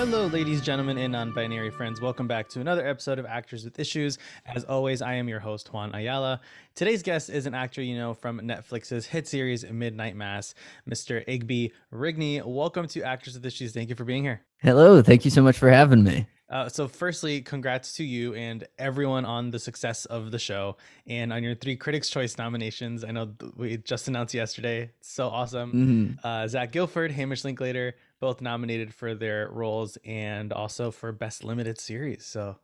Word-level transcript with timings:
Hello, 0.00 0.28
ladies, 0.28 0.62
gentlemen, 0.62 0.96
and 0.96 1.12
non 1.12 1.30
binary 1.30 1.68
friends. 1.68 2.00
Welcome 2.00 2.26
back 2.26 2.48
to 2.48 2.60
another 2.60 2.88
episode 2.88 3.18
of 3.18 3.26
Actors 3.26 3.66
with 3.66 3.78
Issues. 3.78 4.16
As 4.46 4.64
always, 4.64 5.02
I 5.02 5.12
am 5.12 5.28
your 5.28 5.40
host, 5.40 5.74
Juan 5.74 5.94
Ayala. 5.94 6.40
Today's 6.74 7.02
guest 7.02 7.28
is 7.28 7.44
an 7.44 7.54
actor 7.54 7.82
you 7.82 7.98
know 7.98 8.14
from 8.14 8.40
Netflix's 8.40 9.04
hit 9.04 9.28
series 9.28 9.62
Midnight 9.70 10.16
Mass, 10.16 10.54
Mr. 10.88 11.22
Igby 11.28 11.72
Rigney. 11.92 12.42
Welcome 12.42 12.88
to 12.88 13.02
Actors 13.02 13.34
with 13.34 13.44
Issues. 13.44 13.74
Thank 13.74 13.90
you 13.90 13.94
for 13.94 14.04
being 14.06 14.22
here. 14.22 14.40
Hello, 14.62 15.02
thank 15.02 15.26
you 15.26 15.30
so 15.30 15.42
much 15.42 15.58
for 15.58 15.68
having 15.68 16.02
me. 16.02 16.26
Uh, 16.48 16.70
so, 16.70 16.88
firstly, 16.88 17.42
congrats 17.42 17.92
to 17.96 18.02
you 18.02 18.34
and 18.34 18.66
everyone 18.78 19.26
on 19.26 19.50
the 19.50 19.58
success 19.58 20.06
of 20.06 20.30
the 20.30 20.38
show 20.38 20.78
and 21.06 21.30
on 21.30 21.44
your 21.44 21.54
three 21.54 21.76
Critics' 21.76 22.08
Choice 22.08 22.38
nominations. 22.38 23.04
I 23.04 23.10
know 23.10 23.34
we 23.54 23.76
just 23.76 24.08
announced 24.08 24.32
yesterday. 24.32 24.92
so 25.02 25.28
awesome. 25.28 25.72
Mm-hmm. 25.72 26.26
Uh, 26.26 26.48
Zach 26.48 26.72
Gilford, 26.72 27.12
Hamish 27.12 27.44
Linklater, 27.44 27.94
both 28.20 28.40
nominated 28.40 28.94
for 28.94 29.14
their 29.14 29.48
roles 29.50 29.98
and 30.04 30.52
also 30.52 30.90
for 30.90 31.10
Best 31.12 31.42
Limited 31.42 31.78
Series. 31.78 32.24
So, 32.24 32.56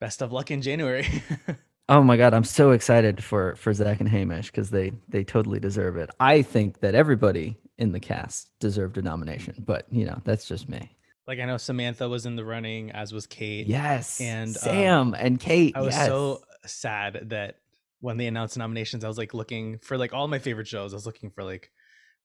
best 0.00 0.20
of 0.20 0.32
luck 0.32 0.50
in 0.50 0.62
January. 0.62 1.06
oh 1.88 2.02
my 2.02 2.16
god, 2.16 2.34
I'm 2.34 2.44
so 2.44 2.72
excited 2.72 3.22
for 3.22 3.56
for 3.56 3.72
Zach 3.72 4.00
and 4.00 4.08
Hamish 4.08 4.50
because 4.50 4.70
they 4.70 4.92
they 5.08 5.24
totally 5.24 5.60
deserve 5.60 5.96
it. 5.96 6.10
I 6.20 6.42
think 6.42 6.80
that 6.80 6.94
everybody 6.94 7.56
in 7.78 7.92
the 7.92 8.00
cast 8.00 8.50
deserved 8.58 8.98
a 8.98 9.02
nomination, 9.02 9.62
but 9.64 9.86
you 9.90 10.04
know 10.04 10.20
that's 10.24 10.46
just 10.46 10.68
me. 10.68 10.90
Like 11.26 11.40
I 11.40 11.44
know 11.44 11.56
Samantha 11.56 12.08
was 12.08 12.26
in 12.26 12.36
the 12.36 12.44
running, 12.44 12.90
as 12.92 13.12
was 13.12 13.26
Kate. 13.26 13.66
Yes, 13.66 14.20
and 14.20 14.54
Sam 14.54 15.08
um, 15.08 15.16
and 15.18 15.40
Kate. 15.40 15.76
I 15.76 15.80
was 15.80 15.94
yes. 15.94 16.06
so 16.06 16.42
sad 16.66 17.30
that 17.30 17.56
when 18.00 18.16
they 18.16 18.26
announced 18.26 18.56
nominations, 18.56 19.04
I 19.04 19.08
was 19.08 19.18
like 19.18 19.34
looking 19.34 19.78
for 19.78 19.96
like 19.98 20.12
all 20.12 20.28
my 20.28 20.38
favorite 20.38 20.68
shows. 20.68 20.92
I 20.92 20.96
was 20.96 21.06
looking 21.06 21.30
for 21.30 21.42
like 21.42 21.70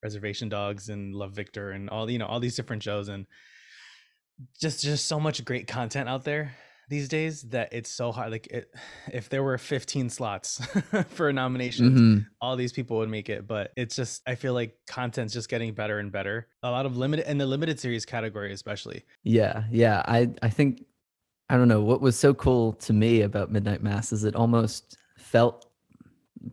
Reservation 0.03 0.49
Dogs 0.49 0.89
and 0.89 1.13
Love 1.13 1.33
Victor 1.33 1.71
and 1.71 1.89
all 1.89 2.09
you 2.09 2.19
know 2.19 2.25
all 2.25 2.39
these 2.39 2.55
different 2.55 2.83
shows 2.83 3.07
and 3.09 3.25
just 4.59 4.81
just 4.81 5.05
so 5.08 5.19
much 5.19 5.43
great 5.45 5.67
content 5.67 6.09
out 6.09 6.23
there 6.23 6.55
these 6.91 7.08
days 7.08 7.43
that 7.43 7.71
it's 7.71 7.89
so 7.89 8.11
hard 8.11 8.31
like 8.31 8.47
it, 8.47 8.69
if 9.13 9.30
there 9.30 9.41
were 9.41 9.58
15 9.58 10.09
slots 10.09 10.63
for 11.08 11.31
nominations 11.31 11.99
mm-hmm. 11.99 12.19
all 12.41 12.58
these 12.58 12.73
people 12.73 12.97
would 12.97 13.09
make 13.09 13.30
it 13.30 13.47
but 13.47 13.71
it's 13.77 13.95
just 13.95 14.21
i 14.27 14.35
feel 14.35 14.53
like 14.53 14.75
content's 14.88 15.33
just 15.33 15.47
getting 15.47 15.73
better 15.73 15.99
and 15.99 16.11
better 16.11 16.47
a 16.63 16.69
lot 16.69 16.86
of 16.86 16.97
limited 16.97 17.30
in 17.31 17.38
the 17.38 17.45
limited 17.45 17.80
series 17.80 18.05
category 18.05 18.52
especially 18.52 19.05
yeah 19.23 19.63
yeah 19.71 20.03
i 20.05 20.30
i 20.41 20.49
think 20.49 20.83
i 21.49 21.55
don't 21.55 21.69
know 21.69 21.81
what 21.81 22.02
was 22.02 22.19
so 22.19 22.33
cool 22.33 22.73
to 22.73 22.91
me 22.91 23.21
about 23.21 23.52
midnight 23.52 23.81
mass 23.81 24.11
is 24.11 24.25
it 24.25 24.36
almost 24.36 24.97
felt 25.17 25.70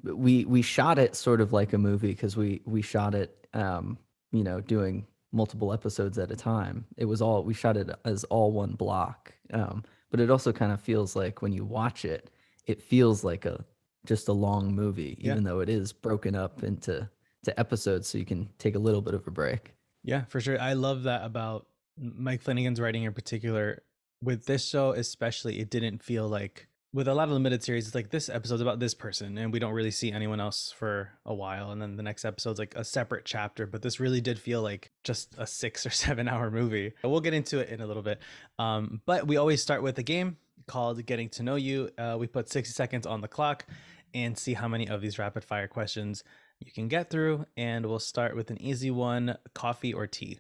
we 0.02 0.44
we 0.44 0.62
shot 0.62 0.98
it 0.98 1.16
sort 1.16 1.40
of 1.40 1.52
like 1.52 1.72
a 1.72 1.78
movie 1.78 2.08
because 2.08 2.36
we 2.36 2.60
we 2.64 2.82
shot 2.82 3.14
it 3.14 3.46
um 3.54 3.98
you 4.32 4.44
know 4.44 4.60
doing 4.60 5.06
multiple 5.32 5.72
episodes 5.72 6.18
at 6.18 6.30
a 6.30 6.36
time 6.36 6.84
it 6.96 7.04
was 7.04 7.20
all 7.20 7.42
we 7.42 7.54
shot 7.54 7.76
it 7.76 7.90
as 8.04 8.24
all 8.24 8.52
one 8.52 8.72
block 8.72 9.32
um 9.52 9.82
but 10.10 10.20
it 10.20 10.30
also 10.30 10.52
kind 10.52 10.72
of 10.72 10.80
feels 10.80 11.14
like 11.14 11.42
when 11.42 11.52
you 11.52 11.64
watch 11.64 12.04
it, 12.04 12.30
it 12.66 12.82
feels 12.82 13.24
like 13.24 13.44
a 13.44 13.64
just 14.06 14.28
a 14.28 14.32
long 14.32 14.74
movie, 14.74 15.16
even 15.20 15.42
yeah. 15.42 15.50
though 15.50 15.60
it 15.60 15.68
is 15.68 15.92
broken 15.92 16.34
up 16.34 16.62
into 16.62 17.08
to 17.44 17.60
episodes, 17.60 18.08
so 18.08 18.18
you 18.18 18.24
can 18.24 18.48
take 18.58 18.74
a 18.74 18.78
little 18.78 19.02
bit 19.02 19.14
of 19.14 19.26
a 19.26 19.30
break. 19.30 19.74
Yeah, 20.02 20.24
for 20.24 20.40
sure. 20.40 20.60
I 20.60 20.72
love 20.72 21.04
that 21.04 21.24
about 21.24 21.66
Mike 21.98 22.42
Flanagan's 22.42 22.80
writing 22.80 23.04
in 23.04 23.12
particular. 23.12 23.82
With 24.22 24.46
this 24.46 24.66
show, 24.66 24.92
especially, 24.92 25.60
it 25.60 25.70
didn't 25.70 26.02
feel 26.02 26.28
like 26.28 26.66
with 26.92 27.06
a 27.06 27.14
lot 27.14 27.28
of 27.28 27.34
limited 27.34 27.62
series, 27.62 27.86
it's 27.86 27.94
like 27.94 28.10
this 28.10 28.28
episode's 28.28 28.62
about 28.62 28.80
this 28.80 28.94
person, 28.94 29.36
and 29.36 29.52
we 29.52 29.58
don't 29.58 29.74
really 29.74 29.90
see 29.90 30.10
anyone 30.10 30.40
else 30.40 30.72
for 30.76 31.10
a 31.26 31.34
while, 31.34 31.70
and 31.70 31.82
then 31.82 31.96
the 31.96 32.02
next 32.02 32.24
episode's 32.24 32.58
like 32.58 32.74
a 32.76 32.84
separate 32.84 33.24
chapter. 33.24 33.66
But 33.66 33.82
this 33.82 34.00
really 34.00 34.20
did 34.20 34.38
feel 34.38 34.62
like 34.62 34.90
just 35.04 35.34
a 35.36 35.46
six 35.46 35.84
or 35.86 35.90
seven 35.90 36.28
hour 36.28 36.50
movie. 36.50 36.92
We'll 37.04 37.20
get 37.20 37.34
into 37.34 37.58
it 37.58 37.68
in 37.68 37.80
a 37.80 37.86
little 37.86 38.02
bit. 38.02 38.20
Um, 38.58 39.02
but 39.04 39.26
we 39.26 39.36
always 39.36 39.62
start 39.62 39.82
with 39.82 39.98
a 39.98 40.02
game 40.02 40.38
called 40.66 41.04
Getting 41.04 41.28
to 41.30 41.42
Know 41.42 41.56
You. 41.56 41.90
Uh, 41.98 42.16
we 42.18 42.26
put 42.26 42.48
60 42.48 42.72
seconds 42.72 43.06
on 43.06 43.20
the 43.20 43.28
clock 43.28 43.66
and 44.14 44.38
see 44.38 44.54
how 44.54 44.68
many 44.68 44.88
of 44.88 45.00
these 45.00 45.18
rapid 45.18 45.44
fire 45.44 45.68
questions 45.68 46.24
you 46.60 46.72
can 46.72 46.88
get 46.88 47.10
through. 47.10 47.44
And 47.56 47.86
we'll 47.86 47.98
start 47.98 48.34
with 48.34 48.50
an 48.50 48.60
easy 48.60 48.90
one 48.90 49.36
coffee 49.54 49.92
or 49.92 50.06
tea? 50.06 50.38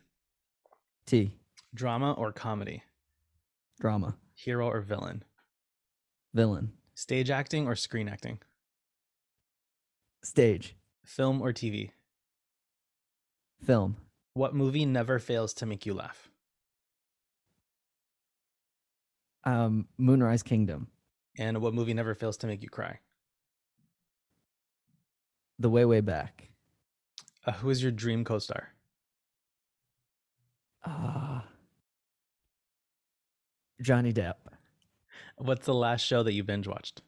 Tea. 1.06 1.32
Drama 1.74 2.12
or 2.12 2.32
comedy? 2.32 2.82
Drama. 3.80 4.16
Hero 4.34 4.68
or 4.68 4.80
villain? 4.80 5.24
Villain. 6.34 6.72
Stage 6.94 7.30
acting 7.30 7.66
or 7.66 7.74
screen 7.74 8.08
acting? 8.08 8.38
Stage. 10.22 10.76
Film 11.04 11.40
or 11.40 11.52
TV? 11.52 11.90
Film. 13.64 13.96
What 14.34 14.54
movie 14.54 14.84
never 14.84 15.18
fails 15.18 15.54
to 15.54 15.66
make 15.66 15.86
you 15.86 15.94
laugh? 15.94 16.28
Um, 19.44 19.88
Moonrise 19.96 20.42
Kingdom. 20.42 20.88
And 21.38 21.62
what 21.62 21.72
movie 21.72 21.94
never 21.94 22.14
fails 22.14 22.36
to 22.38 22.46
make 22.46 22.62
you 22.62 22.68
cry? 22.68 22.98
The 25.58 25.70
Way 25.70 25.84
Way 25.84 26.00
Back. 26.00 26.50
Uh, 27.46 27.52
who 27.52 27.70
is 27.70 27.82
your 27.82 27.92
dream 27.92 28.24
co-star? 28.24 28.74
Ah, 30.84 31.38
uh, 31.38 31.46
Johnny 33.80 34.12
Depp. 34.12 34.34
What's 35.38 35.66
the 35.66 35.74
last 35.74 36.02
show 36.02 36.22
that 36.22 36.32
you 36.32 36.44
binge 36.44 36.66
watched? 36.66 37.02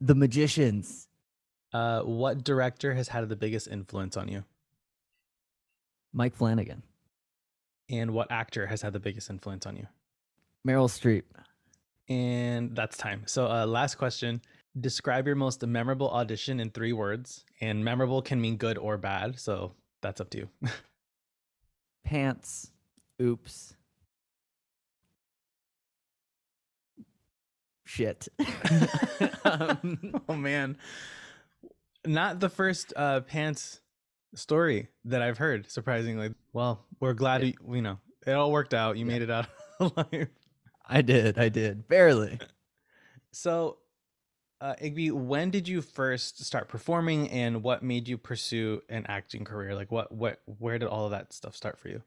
The 0.00 0.14
Magicians. 0.14 1.08
Uh, 1.72 2.00
what 2.00 2.42
director 2.42 2.94
has 2.94 3.08
had 3.08 3.28
the 3.28 3.36
biggest 3.36 3.68
influence 3.68 4.16
on 4.16 4.28
you? 4.28 4.44
Mike 6.12 6.34
Flanagan. 6.34 6.82
And 7.88 8.12
what 8.12 8.30
actor 8.30 8.66
has 8.66 8.82
had 8.82 8.92
the 8.92 9.00
biggest 9.00 9.30
influence 9.30 9.66
on 9.66 9.76
you? 9.76 9.86
Meryl 10.66 10.88
Streep. 10.88 11.22
And 12.08 12.74
that's 12.74 12.96
time. 12.96 13.22
So, 13.26 13.46
uh, 13.46 13.66
last 13.66 13.96
question. 13.96 14.42
Describe 14.80 15.26
your 15.26 15.36
most 15.36 15.64
memorable 15.64 16.10
audition 16.10 16.60
in 16.60 16.70
three 16.70 16.92
words. 16.92 17.44
And 17.60 17.84
memorable 17.84 18.22
can 18.22 18.40
mean 18.40 18.56
good 18.56 18.78
or 18.78 18.96
bad. 18.96 19.38
So, 19.38 19.72
that's 20.02 20.20
up 20.20 20.30
to 20.30 20.38
you. 20.38 20.48
Pants. 22.04 22.70
Oops. 23.20 23.74
Shit. 27.90 28.28
um, 29.44 30.22
oh 30.28 30.36
man, 30.36 30.76
not 32.06 32.40
the 32.40 32.48
first 32.48 32.92
uh, 32.96 33.20
pants 33.20 33.80
story 34.34 34.88
that 35.04 35.22
I've 35.22 35.38
heard. 35.38 35.70
Surprisingly, 35.70 36.34
well, 36.52 36.86
we're 37.00 37.14
glad 37.14 37.42
yeah. 37.42 37.52
we, 37.64 37.78
you 37.78 37.82
know 37.82 37.98
it 38.26 38.32
all 38.32 38.52
worked 38.52 38.74
out. 38.74 38.96
You 38.96 39.06
yeah. 39.06 39.12
made 39.12 39.22
it 39.22 39.30
out 39.30 39.46
alive. 39.80 40.28
I 40.86 41.02
did. 41.02 41.38
I 41.38 41.48
did 41.48 41.88
barely. 41.88 42.38
So, 43.32 43.78
uh, 44.60 44.74
Igby, 44.82 45.12
when 45.12 45.50
did 45.50 45.68
you 45.68 45.82
first 45.82 46.44
start 46.44 46.68
performing, 46.68 47.28
and 47.30 47.62
what 47.62 47.82
made 47.82 48.08
you 48.08 48.18
pursue 48.18 48.82
an 48.88 49.06
acting 49.08 49.44
career? 49.44 49.74
Like, 49.74 49.92
what, 49.92 50.10
what, 50.12 50.40
where 50.46 50.78
did 50.78 50.88
all 50.88 51.04
of 51.04 51.12
that 51.12 51.32
stuff 51.32 51.54
start 51.54 51.78
for 51.78 51.88
you? 51.88 52.02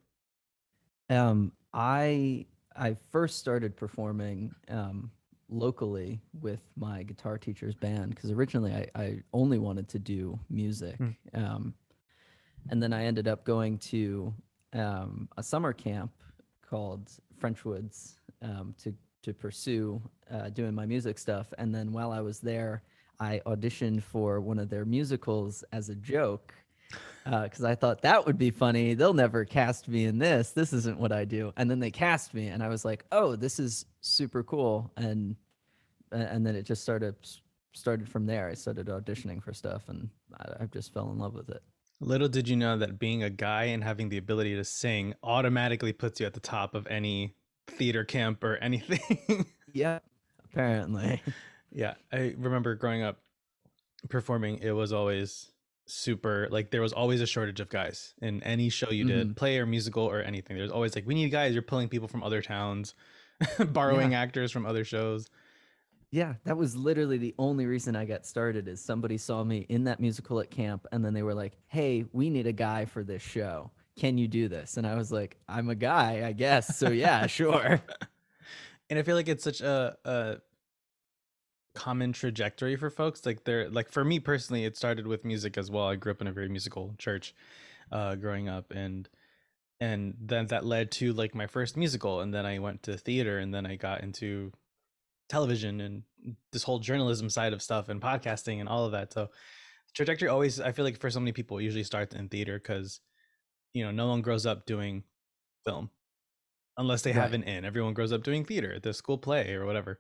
Um, 1.09 1.53
I 1.73 2.45
I 2.75 2.95
first 3.11 3.39
started 3.39 3.75
performing 3.75 4.51
um 4.69 5.11
locally 5.53 6.19
with 6.41 6.61
my 6.75 7.03
guitar 7.03 7.37
teacher's 7.37 7.75
band 7.75 8.15
because 8.15 8.31
originally 8.31 8.73
I, 8.73 9.01
I 9.01 9.19
only 9.33 9.59
wanted 9.59 9.87
to 9.89 9.99
do 9.99 10.39
music. 10.49 10.97
Mm. 10.99 11.15
Um, 11.33 11.73
and 12.69 12.81
then 12.81 12.93
I 12.93 13.05
ended 13.05 13.27
up 13.27 13.43
going 13.43 13.77
to 13.79 14.33
um, 14.73 15.29
a 15.37 15.43
summer 15.43 15.73
camp 15.73 16.11
called 16.67 17.11
French 17.37 17.65
Woods 17.65 18.15
um, 18.41 18.73
to 18.79 18.93
to 19.23 19.33
pursue 19.33 20.01
uh, 20.29 20.49
doing 20.49 20.75
my 20.75 20.85
music 20.85 21.17
stuff. 21.17 21.53
And 21.57 21.73
then 21.73 21.93
while 21.93 22.11
I 22.11 22.19
was 22.19 22.39
there, 22.39 22.83
I 23.21 23.41
auditioned 23.45 24.03
for 24.03 24.41
one 24.41 24.59
of 24.59 24.69
their 24.69 24.83
musicals 24.83 25.63
as 25.71 25.87
a 25.87 25.95
joke 25.95 26.53
because 27.23 27.63
uh, 27.63 27.69
I 27.69 27.75
thought 27.75 28.01
that 28.01 28.25
would 28.25 28.37
be 28.37 28.51
funny. 28.51 28.93
They'll 28.95 29.13
never 29.13 29.45
cast 29.45 29.87
me 29.87 30.05
in 30.05 30.17
this. 30.17 30.51
This 30.51 30.73
isn't 30.73 30.99
what 30.99 31.13
I 31.13 31.23
do. 31.25 31.53
And 31.55 31.71
then 31.71 31.79
they 31.79 31.91
cast 31.91 32.33
me, 32.33 32.47
and 32.47 32.61
I 32.61 32.67
was 32.67 32.83
like, 32.83 33.05
"Oh, 33.11 33.35
this 33.35 33.59
is 33.59 33.85
super 34.01 34.43
cool." 34.43 34.91
And 34.97 35.37
and 36.13 36.45
then 36.45 36.55
it 36.55 36.63
just 36.63 36.81
started 36.81 37.15
started 37.73 38.07
from 38.07 38.25
there. 38.25 38.47
I 38.47 38.53
started 38.53 38.87
auditioning 38.87 39.43
for 39.43 39.53
stuff, 39.53 39.89
and 39.89 40.09
I, 40.37 40.63
I 40.63 40.65
just 40.67 40.93
fell 40.93 41.11
in 41.11 41.17
love 41.17 41.33
with 41.33 41.49
it. 41.49 41.61
Little 41.99 42.27
did 42.27 42.49
you 42.49 42.55
know 42.55 42.77
that 42.77 42.99
being 42.99 43.23
a 43.23 43.29
guy 43.29 43.65
and 43.65 43.83
having 43.83 44.09
the 44.09 44.17
ability 44.17 44.55
to 44.55 44.63
sing 44.63 45.13
automatically 45.23 45.93
puts 45.93 46.19
you 46.19 46.25
at 46.25 46.33
the 46.33 46.39
top 46.39 46.75
of 46.75 46.87
any 46.87 47.35
theater 47.67 48.03
camp 48.03 48.43
or 48.43 48.57
anything. 48.57 49.45
yeah, 49.73 49.99
apparently. 50.43 51.21
Yeah, 51.71 51.93
I 52.11 52.35
remember 52.37 52.75
growing 52.75 53.03
up 53.03 53.19
performing. 54.09 54.59
It 54.59 54.71
was 54.71 54.91
always 54.91 55.51
super 55.85 56.47
like 56.49 56.71
there 56.71 56.81
was 56.81 56.93
always 56.93 57.19
a 57.19 57.27
shortage 57.27 57.59
of 57.59 57.69
guys 57.69 58.13
in 58.21 58.41
any 58.43 58.69
show 58.69 58.89
you 58.89 59.05
did 59.05 59.27
mm-hmm. 59.27 59.33
play 59.33 59.57
or 59.57 59.65
musical 59.65 60.03
or 60.03 60.21
anything 60.21 60.55
there's 60.55 60.71
always 60.71 60.95
like 60.95 61.05
we 61.05 61.13
need 61.13 61.29
guys 61.29 61.53
you're 61.53 61.61
pulling 61.61 61.89
people 61.89 62.07
from 62.07 62.23
other 62.23 62.41
towns 62.41 62.95
borrowing 63.59 64.13
yeah. 64.13 64.21
actors 64.21 64.49
from 64.49 64.65
other 64.65 64.85
shows 64.85 65.29
yeah 66.13 66.33
that 66.43 66.55
was 66.55 66.75
literally 66.75 67.17
the 67.17 67.33
only 67.37 67.65
reason 67.65 67.95
i 67.95 68.05
got 68.05 68.25
started 68.25 68.67
is 68.67 68.79
somebody 68.79 69.17
saw 69.17 69.43
me 69.43 69.65
in 69.69 69.83
that 69.85 69.99
musical 69.99 70.39
at 70.39 70.49
camp 70.49 70.85
and 70.91 71.03
then 71.03 71.13
they 71.13 71.23
were 71.23 71.33
like 71.33 71.57
hey 71.67 72.05
we 72.13 72.29
need 72.29 72.47
a 72.47 72.53
guy 72.53 72.85
for 72.85 73.03
this 73.03 73.21
show 73.21 73.71
can 73.95 74.17
you 74.17 74.27
do 74.27 74.47
this? 74.47 74.77
And 74.77 74.87
I 74.87 74.95
was 74.95 75.11
like, 75.11 75.37
I'm 75.47 75.69
a 75.69 75.75
guy, 75.75 76.23
I 76.25 76.31
guess. 76.33 76.77
So 76.77 76.89
yeah, 76.89 77.27
sure. 77.27 77.81
And 78.89 78.99
I 78.99 79.03
feel 79.03 79.15
like 79.15 79.29
it's 79.29 79.43
such 79.43 79.61
a, 79.61 79.97
a 80.05 80.37
common 81.73 82.13
trajectory 82.13 82.75
for 82.75 82.91
folks. 82.91 83.25
Like 83.25 83.43
they're 83.43 83.67
like 83.69 83.89
for 83.89 84.03
me 84.03 84.19
personally, 84.19 84.65
it 84.65 84.77
started 84.77 85.07
with 85.07 85.25
music 85.25 85.57
as 85.57 85.71
well. 85.71 85.87
I 85.87 85.95
grew 85.95 86.11
up 86.11 86.21
in 86.21 86.27
a 86.27 86.31
very 86.31 86.49
musical 86.49 86.93
church 86.99 87.33
uh 87.91 88.15
growing 88.15 88.49
up 88.49 88.71
and 88.71 89.09
and 89.79 90.15
then 90.21 90.47
that 90.47 90.65
led 90.65 90.91
to 90.91 91.13
like 91.13 91.33
my 91.33 91.47
first 91.47 91.75
musical 91.75 92.19
and 92.19 92.33
then 92.33 92.45
I 92.45 92.59
went 92.59 92.83
to 92.83 92.97
theater 92.97 93.39
and 93.39 93.53
then 93.53 93.65
I 93.65 93.77
got 93.77 94.01
into 94.01 94.51
television 95.29 95.81
and 95.81 96.03
this 96.51 96.63
whole 96.63 96.79
journalism 96.79 97.29
side 97.29 97.53
of 97.53 97.61
stuff 97.61 97.89
and 97.89 98.01
podcasting 98.01 98.59
and 98.59 98.69
all 98.69 98.85
of 98.85 98.91
that. 98.93 99.13
So 99.13 99.29
trajectory 99.95 100.29
always 100.29 100.59
I 100.59 100.71
feel 100.71 100.85
like 100.85 100.99
for 100.99 101.09
so 101.09 101.19
many 101.19 101.33
people 101.33 101.61
usually 101.61 101.83
starts 101.83 102.15
in 102.15 102.29
theater 102.29 102.59
cuz 102.59 103.01
you 103.73 103.83
know, 103.83 103.91
no 103.91 104.07
one 104.07 104.21
grows 104.21 104.45
up 104.45 104.65
doing 104.65 105.03
film 105.65 105.91
unless 106.77 107.03
they 107.03 107.13
have 107.13 107.33
an 107.33 107.43
in. 107.43 107.65
Everyone 107.65 107.93
grows 107.93 108.11
up 108.11 108.23
doing 108.23 108.45
theater, 108.45 108.73
at 108.73 108.83
the 108.83 108.93
school 108.93 109.17
play 109.17 109.53
or 109.53 109.65
whatever. 109.65 109.99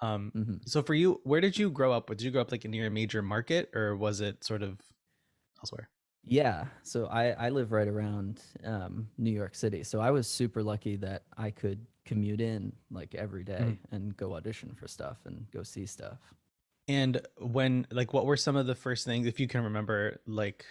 Um, 0.00 0.34
hmm 0.34 0.62
so 0.66 0.82
for 0.82 0.94
you, 0.94 1.20
where 1.24 1.40
did 1.40 1.58
you 1.58 1.70
grow 1.70 1.92
up? 1.92 2.08
Did 2.08 2.22
you 2.22 2.30
grow 2.30 2.42
up 2.42 2.52
like 2.52 2.64
near 2.64 2.86
a 2.88 2.90
major 2.90 3.22
market 3.22 3.70
or 3.74 3.96
was 3.96 4.20
it 4.20 4.44
sort 4.44 4.62
of 4.62 4.80
elsewhere? 5.60 5.90
Yeah. 6.24 6.68
So 6.82 7.06
I, 7.06 7.30
I 7.30 7.48
live 7.48 7.72
right 7.72 7.88
around 7.88 8.42
um, 8.64 9.10
New 9.18 9.32
York 9.32 9.54
City. 9.54 9.82
So 9.82 10.00
I 10.00 10.10
was 10.10 10.28
super 10.28 10.62
lucky 10.62 10.96
that 10.96 11.24
I 11.36 11.50
could 11.50 11.86
commute 12.04 12.40
in 12.40 12.72
like 12.90 13.14
every 13.14 13.44
day 13.44 13.60
Mhm. 13.60 13.78
and 13.92 14.16
go 14.16 14.34
audition 14.34 14.74
for 14.74 14.88
stuff 14.88 15.18
and 15.24 15.50
go 15.50 15.62
see 15.62 15.86
stuff. 15.86 16.34
And 16.88 17.20
when 17.38 17.86
like 17.90 18.12
what 18.12 18.26
were 18.26 18.36
some 18.36 18.56
of 18.56 18.66
the 18.66 18.74
first 18.74 19.04
things 19.04 19.26
if 19.26 19.38
you 19.38 19.46
can 19.46 19.62
remember 19.64 20.20
like 20.26 20.66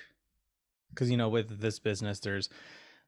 cuz 0.96 1.10
you 1.10 1.16
know 1.18 1.30
with 1.30 1.60
this 1.62 1.80
business 1.80 2.20
there's 2.20 2.50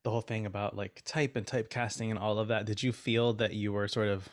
the 0.04 0.10
whole 0.10 0.22
thing 0.22 0.46
about 0.46 0.76
like 0.76 1.02
type 1.06 1.36
and 1.36 1.46
typecasting 1.46 2.10
and 2.10 2.18
all 2.20 2.40
of 2.40 2.48
that. 2.50 2.66
Did 2.66 2.82
you 2.84 2.92
feel 2.94 3.34
that 3.34 3.54
you 3.54 3.72
were 3.74 3.88
sort 3.88 4.08
of 4.08 4.30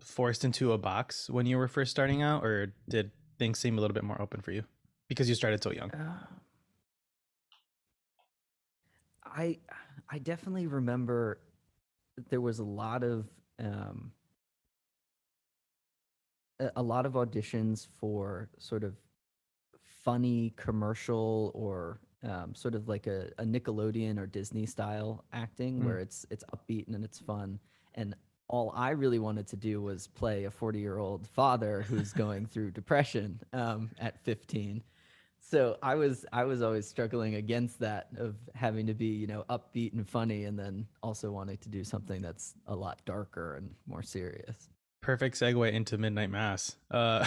forced 0.00 0.44
into 0.44 0.72
a 0.72 0.78
box 0.78 1.28
when 1.30 1.46
you 1.46 1.56
were 1.58 1.68
first 1.68 1.90
starting 1.90 2.22
out 2.22 2.44
or 2.44 2.74
did 2.88 3.10
things 3.38 3.58
seem 3.58 3.78
a 3.78 3.80
little 3.80 3.94
bit 3.94 4.04
more 4.04 4.20
open 4.20 4.40
for 4.40 4.52
you 4.52 4.64
because 5.08 5.28
you 5.28 5.34
started 5.34 5.62
so 5.62 5.70
young? 5.72 5.90
Uh, 5.92 6.18
I 9.24 9.58
I 10.10 10.18
definitely 10.18 10.66
remember 10.66 11.38
there 12.30 12.40
was 12.40 12.58
a 12.58 12.64
lot 12.64 13.02
of 13.02 13.26
um, 13.58 14.12
a, 16.76 16.82
lot 16.82 17.06
of 17.06 17.14
auditions 17.14 17.86
for 18.00 18.48
sort 18.58 18.84
of 18.84 18.94
funny 20.04 20.52
commercial 20.56 21.50
or 21.54 22.00
um, 22.24 22.54
sort 22.54 22.74
of 22.74 22.88
like 22.88 23.06
a, 23.06 23.30
a 23.38 23.44
Nickelodeon 23.44 24.18
or 24.18 24.26
Disney 24.26 24.66
style 24.66 25.24
acting 25.32 25.80
Mm. 25.80 25.84
where 25.84 25.98
it's 25.98 26.26
it's 26.30 26.44
upbeat 26.54 26.88
and 26.88 27.04
it's 27.04 27.18
fun. 27.18 27.58
And 27.94 28.14
all 28.48 28.72
I 28.76 28.90
really 28.90 29.18
wanted 29.18 29.46
to 29.48 29.56
do 29.56 29.80
was 29.80 30.06
play 30.08 30.44
a 30.44 30.50
40 30.50 30.78
year 30.78 30.98
old 30.98 31.26
father 31.26 31.82
who's 31.82 32.12
going 32.12 32.46
through 32.46 32.72
depression 32.72 33.40
um, 33.52 33.90
at 33.98 34.22
15 34.24 34.82
so 35.52 35.76
i 35.82 35.94
was 35.94 36.24
i 36.32 36.44
was 36.44 36.62
always 36.62 36.88
struggling 36.88 37.34
against 37.34 37.78
that 37.78 38.08
of 38.16 38.34
having 38.54 38.86
to 38.86 38.94
be 38.94 39.08
you 39.08 39.26
know 39.26 39.44
upbeat 39.50 39.92
and 39.92 40.08
funny 40.08 40.44
and 40.44 40.58
then 40.58 40.86
also 41.02 41.30
wanting 41.30 41.58
to 41.58 41.68
do 41.68 41.84
something 41.84 42.22
that's 42.22 42.54
a 42.68 42.74
lot 42.74 43.02
darker 43.04 43.56
and 43.56 43.70
more 43.86 44.02
serious. 44.02 44.70
Perfect 45.02 45.34
segue 45.36 45.72
into 45.72 45.98
Midnight 45.98 46.30
Mass. 46.30 46.76
Uh 46.90 47.26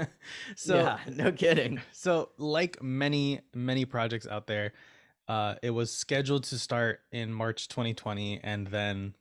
so 0.56 0.76
yeah 0.76 0.98
no 1.14 1.32
kidding. 1.32 1.80
so 1.92 2.28
like 2.36 2.82
many 2.82 3.40
many 3.54 3.86
projects 3.86 4.26
out 4.26 4.46
there 4.46 4.72
uh 5.28 5.54
it 5.62 5.70
was 5.70 5.90
scheduled 5.90 6.44
to 6.44 6.58
start 6.58 7.00
in 7.10 7.32
march 7.32 7.68
2020 7.68 8.40
and 8.42 8.66
then 8.66 9.14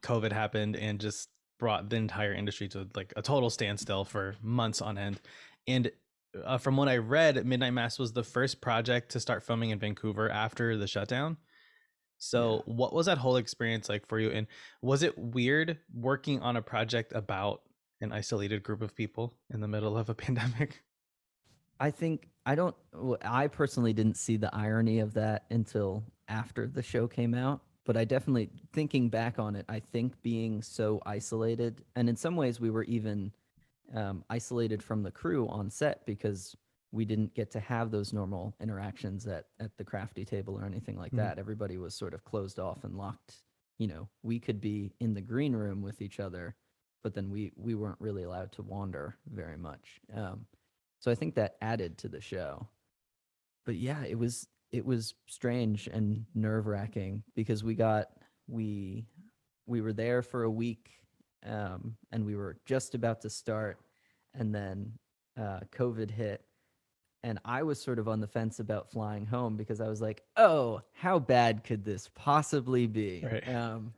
covid 0.00 0.32
happened 0.32 0.76
and 0.76 1.00
just 1.00 1.28
brought 1.58 1.90
the 1.90 1.96
entire 1.96 2.32
industry 2.32 2.68
to 2.68 2.88
like 2.94 3.12
a 3.16 3.22
total 3.22 3.50
standstill 3.50 4.04
for 4.04 4.36
months 4.42 4.82
on 4.82 4.98
end. 4.98 5.20
And 5.66 5.90
uh, 6.44 6.58
from 6.58 6.76
what 6.76 6.88
i 6.88 6.96
read 6.96 7.44
midnight 7.46 7.72
mass 7.72 7.98
was 7.98 8.12
the 8.12 8.22
first 8.22 8.60
project 8.60 9.10
to 9.10 9.20
start 9.20 9.42
filming 9.42 9.70
in 9.70 9.78
vancouver 9.78 10.30
after 10.30 10.76
the 10.76 10.86
shutdown. 10.86 11.36
So 12.18 12.62
what 12.66 12.94
was 12.94 13.06
that 13.06 13.18
whole 13.18 13.36
experience 13.36 13.88
like 13.88 14.06
for 14.06 14.18
you? 14.18 14.30
And 14.30 14.46
was 14.80 15.02
it 15.02 15.18
weird 15.18 15.78
working 15.92 16.40
on 16.40 16.56
a 16.56 16.62
project 16.62 17.12
about 17.14 17.62
an 18.00 18.12
isolated 18.12 18.62
group 18.62 18.82
of 18.82 18.94
people 18.94 19.34
in 19.52 19.60
the 19.60 19.68
middle 19.68 19.98
of 19.98 20.08
a 20.08 20.14
pandemic? 20.24 20.82
I 21.80 21.90
think 21.90 22.28
i 22.46 22.54
don't 22.54 22.76
i 23.22 23.46
personally 23.46 23.92
didn't 23.92 24.16
see 24.16 24.36
the 24.36 24.54
irony 24.54 25.00
of 25.00 25.14
that 25.14 25.44
until 25.50 26.04
after 26.28 26.66
the 26.66 26.82
show 26.82 27.06
came 27.06 27.34
out 27.34 27.60
but 27.84 27.96
i 27.96 28.04
definitely 28.04 28.50
thinking 28.72 29.08
back 29.08 29.38
on 29.38 29.56
it 29.56 29.64
i 29.68 29.80
think 29.92 30.20
being 30.22 30.62
so 30.62 31.00
isolated 31.06 31.82
and 31.96 32.08
in 32.08 32.16
some 32.16 32.36
ways 32.36 32.60
we 32.60 32.70
were 32.70 32.84
even 32.84 33.32
um, 33.94 34.24
isolated 34.28 34.82
from 34.82 35.02
the 35.02 35.10
crew 35.10 35.48
on 35.48 35.70
set 35.70 36.04
because 36.06 36.54
we 36.92 37.04
didn't 37.04 37.34
get 37.34 37.50
to 37.52 37.60
have 37.60 37.90
those 37.90 38.12
normal 38.12 38.54
interactions 38.60 39.26
at, 39.26 39.46
at 39.60 39.76
the 39.76 39.84
crafty 39.84 40.24
table 40.24 40.54
or 40.56 40.64
anything 40.64 40.96
like 40.96 41.12
Mhm. 41.12 41.16
that. 41.16 41.38
Everybody 41.38 41.78
was 41.78 41.94
sort 41.94 42.14
of 42.14 42.24
closed 42.24 42.58
off 42.58 42.84
and 42.84 42.96
locked. 42.96 43.42
You 43.78 43.88
know, 43.88 44.08
we 44.22 44.38
could 44.38 44.60
be 44.60 44.92
in 45.00 45.14
the 45.14 45.20
green 45.20 45.54
room 45.56 45.82
with 45.82 46.00
each 46.02 46.20
other, 46.20 46.54
but 47.02 47.14
then 47.14 47.30
we 47.30 47.52
we 47.56 47.74
weren't 47.74 48.00
really 48.00 48.22
allowed 48.22 48.52
to 48.52 48.62
wander 48.62 49.16
very 49.26 49.56
much. 49.56 50.00
Um, 50.12 50.46
so 51.00 51.10
I 51.10 51.14
think 51.16 51.34
that 51.34 51.56
added 51.60 51.98
to 51.98 52.08
the 52.08 52.20
show. 52.20 52.68
But 53.66 53.76
yeah, 53.76 54.04
it 54.04 54.18
was 54.18 54.46
it 54.70 54.84
was 54.84 55.14
strange 55.26 55.86
and 55.88 56.24
nerve 56.34 56.66
wracking 56.66 57.22
because 57.34 57.64
we 57.64 57.74
got 57.74 58.10
we 58.46 59.06
we 59.66 59.80
were 59.80 59.92
there 59.92 60.22
for 60.22 60.44
a 60.44 60.50
week 60.50 60.90
um, 61.46 61.96
and 62.12 62.24
we 62.24 62.34
were 62.36 62.56
just 62.66 62.94
about 62.94 63.20
to 63.22 63.30
start 63.30 63.78
and 64.34 64.54
then 64.54 64.92
uh, 65.38 65.60
covid 65.72 66.10
hit 66.10 66.44
and 67.22 67.38
i 67.44 67.62
was 67.62 67.80
sort 67.80 67.98
of 67.98 68.08
on 68.08 68.20
the 68.20 68.26
fence 68.26 68.60
about 68.60 68.90
flying 68.90 69.26
home 69.26 69.56
because 69.56 69.80
i 69.80 69.88
was 69.88 70.00
like 70.00 70.22
oh 70.36 70.80
how 70.92 71.18
bad 71.18 71.64
could 71.64 71.84
this 71.84 72.08
possibly 72.14 72.86
be 72.86 73.22
Right. 73.24 73.48
um, 73.48 73.92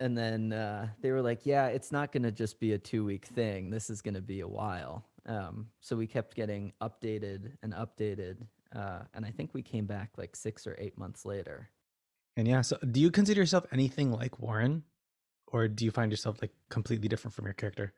and 0.00 0.16
then 0.18 0.52
uh, 0.52 0.88
they 1.00 1.10
were 1.10 1.22
like 1.22 1.46
yeah 1.46 1.66
it's 1.68 1.92
not 1.92 2.12
going 2.12 2.24
to 2.24 2.32
just 2.32 2.58
be 2.60 2.72
a 2.72 2.78
two 2.78 3.04
week 3.04 3.26
thing 3.26 3.70
this 3.70 3.90
is 3.90 4.02
going 4.02 4.14
to 4.14 4.20
be 4.22 4.40
a 4.40 4.48
while 4.48 5.04
um, 5.26 5.68
so 5.80 5.96
we 5.96 6.06
kept 6.06 6.34
getting 6.34 6.72
updated 6.82 7.52
and 7.62 7.72
updated 7.72 8.36
uh, 8.74 9.00
and 9.14 9.24
i 9.24 9.30
think 9.30 9.50
we 9.54 9.62
came 9.62 9.86
back 9.86 10.10
like 10.18 10.34
six 10.36 10.66
or 10.66 10.76
eight 10.78 10.98
months 10.98 11.24
later 11.24 11.68
And 12.36 12.48
yeah, 12.48 12.62
so 12.62 12.76
do 12.90 12.98
you 13.00 13.10
consider 13.12 13.40
yourself 13.40 13.64
anything 13.70 14.10
like 14.10 14.40
Warren? 14.40 14.82
Or 15.46 15.68
do 15.68 15.84
you 15.84 15.90
find 15.90 16.10
yourself 16.10 16.40
like 16.42 16.52
completely 16.68 17.08
different 17.08 17.34
from 17.34 17.44
your 17.44 17.54
character? 17.54 17.92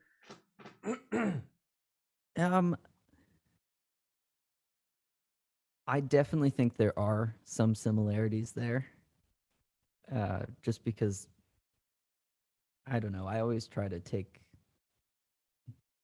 Um, 2.38 2.76
I 5.86 6.00
definitely 6.00 6.50
think 6.50 6.76
there 6.76 6.98
are 6.98 7.34
some 7.44 7.74
similarities 7.74 8.52
there. 8.52 8.86
Uh, 10.14 10.40
just 10.62 10.84
because 10.84 11.28
I 12.86 12.98
don't 13.00 13.12
know, 13.12 13.26
I 13.26 13.40
always 13.40 13.66
try 13.66 13.88
to 13.88 14.00
take 14.00 14.40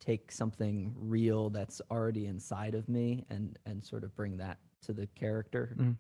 take 0.01 0.33
something 0.33 0.93
real 0.97 1.49
that's 1.51 1.81
already 1.91 2.27
inside 2.27 2.75
of 2.75 2.89
me 2.89 3.25
and 3.31 3.59
and 3.67 3.85
sort 3.85 4.03
of 4.03 4.15
bring 4.17 4.37
that 4.39 4.59
to 4.83 4.93
the 4.93 5.07
character. 5.09 5.77
Mhm. 5.79 5.97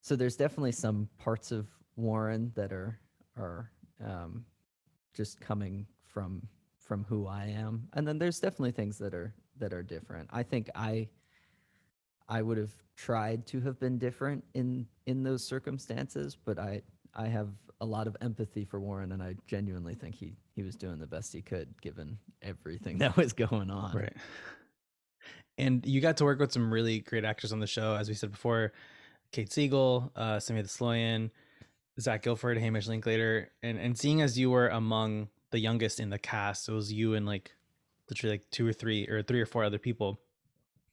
So 0.00 0.16
there's 0.16 0.36
definitely 0.36 0.72
some 0.72 1.08
parts 1.18 1.50
of 1.50 1.66
Warren 1.96 2.52
that 2.54 2.72
are 2.72 2.98
are 3.36 3.70
um, 4.04 4.44
just 5.14 5.40
coming 5.40 5.86
from 6.04 6.42
from 6.78 7.04
who 7.04 7.26
I 7.26 7.46
am, 7.46 7.88
and 7.94 8.06
then 8.06 8.18
there's 8.18 8.40
definitely 8.40 8.72
things 8.72 8.98
that 8.98 9.14
are 9.14 9.34
that 9.58 9.72
are 9.72 9.82
different. 9.82 10.28
I 10.32 10.42
think 10.42 10.68
I 10.74 11.08
I 12.28 12.42
would 12.42 12.58
have 12.58 12.72
tried 12.96 13.46
to 13.48 13.60
have 13.60 13.78
been 13.78 13.98
different 13.98 14.44
in 14.54 14.86
in 15.06 15.22
those 15.22 15.44
circumstances, 15.44 16.36
but 16.44 16.58
I 16.58 16.82
I 17.14 17.26
have 17.26 17.48
a 17.80 17.86
lot 17.86 18.06
of 18.06 18.16
empathy 18.20 18.64
for 18.64 18.80
Warren, 18.80 19.12
and 19.12 19.22
I 19.22 19.36
genuinely 19.46 19.94
think 19.94 20.14
he 20.14 20.36
he 20.54 20.62
was 20.62 20.76
doing 20.76 20.98
the 20.98 21.06
best 21.06 21.32
he 21.32 21.42
could 21.42 21.80
given 21.80 22.18
everything 22.42 22.98
that 22.98 23.16
was 23.16 23.32
going 23.32 23.70
on. 23.70 23.96
Right. 23.96 24.16
And 25.56 25.86
you 25.86 26.00
got 26.00 26.16
to 26.16 26.24
work 26.24 26.40
with 26.40 26.52
some 26.52 26.72
really 26.72 27.00
great 27.00 27.24
actors 27.24 27.52
on 27.52 27.60
the 27.60 27.66
show, 27.66 27.94
as 27.94 28.08
we 28.08 28.14
said 28.14 28.32
before 28.32 28.72
Kate 29.30 29.52
Siegel, 29.52 30.10
uh, 30.16 30.40
Samantha 30.40 30.68
Sloyan, 30.68 31.30
Zach 32.00 32.22
Gilford, 32.22 32.58
Hamish 32.58 32.86
Linklater. 32.86 33.50
And, 33.62 33.78
and 33.78 33.96
seeing 33.96 34.20
as 34.20 34.38
you 34.38 34.50
were 34.50 34.68
among 34.68 35.28
the 35.50 35.58
youngest 35.58 36.00
in 36.00 36.10
the 36.10 36.18
cast, 36.18 36.68
it 36.68 36.72
was 36.72 36.92
you 36.92 37.14
and 37.14 37.26
like 37.26 37.52
literally 38.10 38.34
like 38.34 38.50
two 38.50 38.66
or 38.66 38.72
three 38.72 39.06
or 39.08 39.22
three 39.22 39.40
or 39.40 39.46
four 39.46 39.64
other 39.64 39.78
people. 39.78 40.20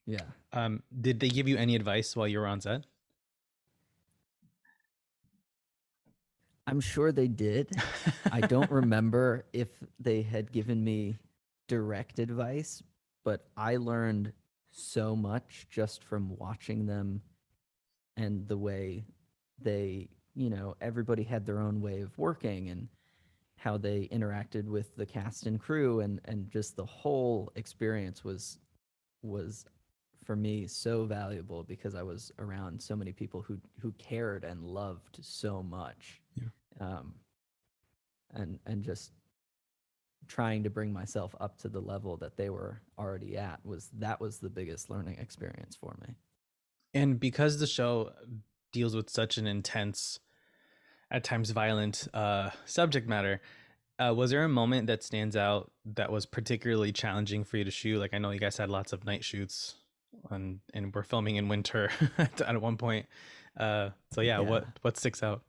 Yeah. 0.06 0.22
Um, 0.54 0.84
did 1.00 1.20
they 1.20 1.30
give 1.30 1.48
you 1.48 1.58
any 1.58 1.76
advice 1.76 2.16
while 2.16 2.28
you 2.28 2.40
were 2.40 2.48
on 2.48 2.62
set? 2.62 2.86
I'm 6.68 6.80
sure 6.80 7.12
they 7.12 7.28
did. 7.28 7.70
I 8.32 8.42
don't 8.42 8.70
remember 8.72 9.46
if 9.52 9.68
they 10.00 10.22
had 10.22 10.52
given 10.52 10.84
me 10.84 11.18
direct 11.68 12.20
advice, 12.20 12.82
but 13.24 13.48
I 13.58 13.78
learned 13.78 14.32
so 14.72 15.16
much 15.16 15.68
just 15.70 16.04
from 16.04 16.38
watching 16.38 16.86
them 16.86 17.22
and 18.16 18.48
the 18.48 18.58
way 18.58 19.06
they 19.60 20.10
you 20.36 20.50
know 20.50 20.76
everybody 20.82 21.24
had 21.24 21.46
their 21.46 21.60
own 21.60 21.82
way 21.82 22.02
of 22.02 22.18
working 22.18 22.70
and 22.70 22.88
how 23.58 23.78
they 23.78 24.10
interacted 24.12 24.66
with 24.66 24.96
the 24.96 25.06
cast 25.06 25.46
and 25.46 25.60
crew 25.60 26.00
and 26.00 26.20
and 26.26 26.50
just 26.50 26.76
the 26.76 26.86
whole 26.86 27.52
experience 27.56 28.24
was 28.24 28.58
was 29.22 29.66
for 30.24 30.36
me 30.36 30.68
so 30.68 31.06
valuable 31.06 31.64
because 31.64 31.96
I 31.96 32.04
was 32.04 32.32
around 32.40 32.82
so 32.82 32.96
many 32.96 33.12
people 33.12 33.42
who 33.42 33.60
who 33.80 33.92
cared 33.94 34.44
and 34.44 34.64
loved 34.64 35.18
so 35.22 35.64
much. 35.64 36.22
Yeah. 36.36 36.48
Um 36.80 37.14
and 38.34 38.60
and 38.66 38.84
just 38.84 39.12
trying 40.28 40.64
to 40.64 40.70
bring 40.70 40.94
myself 40.94 41.36
up 41.40 41.58
to 41.58 41.68
the 41.68 41.80
level 41.80 42.18
that 42.18 42.38
they 42.38 42.50
were 42.50 42.82
already 42.98 43.38
at 43.38 43.60
was 43.66 43.90
that 44.00 44.20
was 44.22 44.38
the 44.38 44.50
biggest 44.50 44.90
learning 44.90 45.18
experience 45.18 45.76
for 45.76 45.98
me. 46.02 46.16
And 46.94 47.20
because 47.20 47.60
the 47.60 47.68
show 47.68 48.12
deals 48.72 48.96
with 48.96 49.10
such 49.10 49.38
an 49.38 49.48
intense 49.48 50.20
at 51.10 51.24
times 51.24 51.52
violent 51.52 52.08
uh 52.14 52.50
subject 52.66 53.08
matter, 53.08 53.42
uh, 54.00 54.14
was 54.16 54.32
there 54.32 54.44
a 54.44 54.50
moment 54.50 54.88
that 54.88 55.04
stands 55.04 55.36
out 55.36 55.72
that 55.86 56.12
was 56.12 56.26
particularly 56.26 56.92
challenging 56.92 57.44
for 57.44 57.58
you 57.58 57.64
to 57.64 57.72
shoot? 57.72 58.00
Like 58.00 58.14
I 58.14 58.18
know 58.18 58.32
you 58.32 58.40
guys 58.40 58.58
had 58.58 58.70
lots 58.70 58.94
of 58.94 59.04
night 59.06 59.24
shoots 59.24 59.76
and 60.30 60.60
and 60.74 60.94
we're 60.94 61.04
filming 61.04 61.36
in 61.36 61.48
winter 61.48 61.92
at 62.18 62.62
one 62.62 62.78
point. 62.78 63.06
Uh, 63.58 63.90
so 64.12 64.22
yeah, 64.22 64.40
Yeah. 64.40 64.50
what 64.50 64.68
what 64.82 64.98
sticks 64.98 65.22
out? 65.24 65.42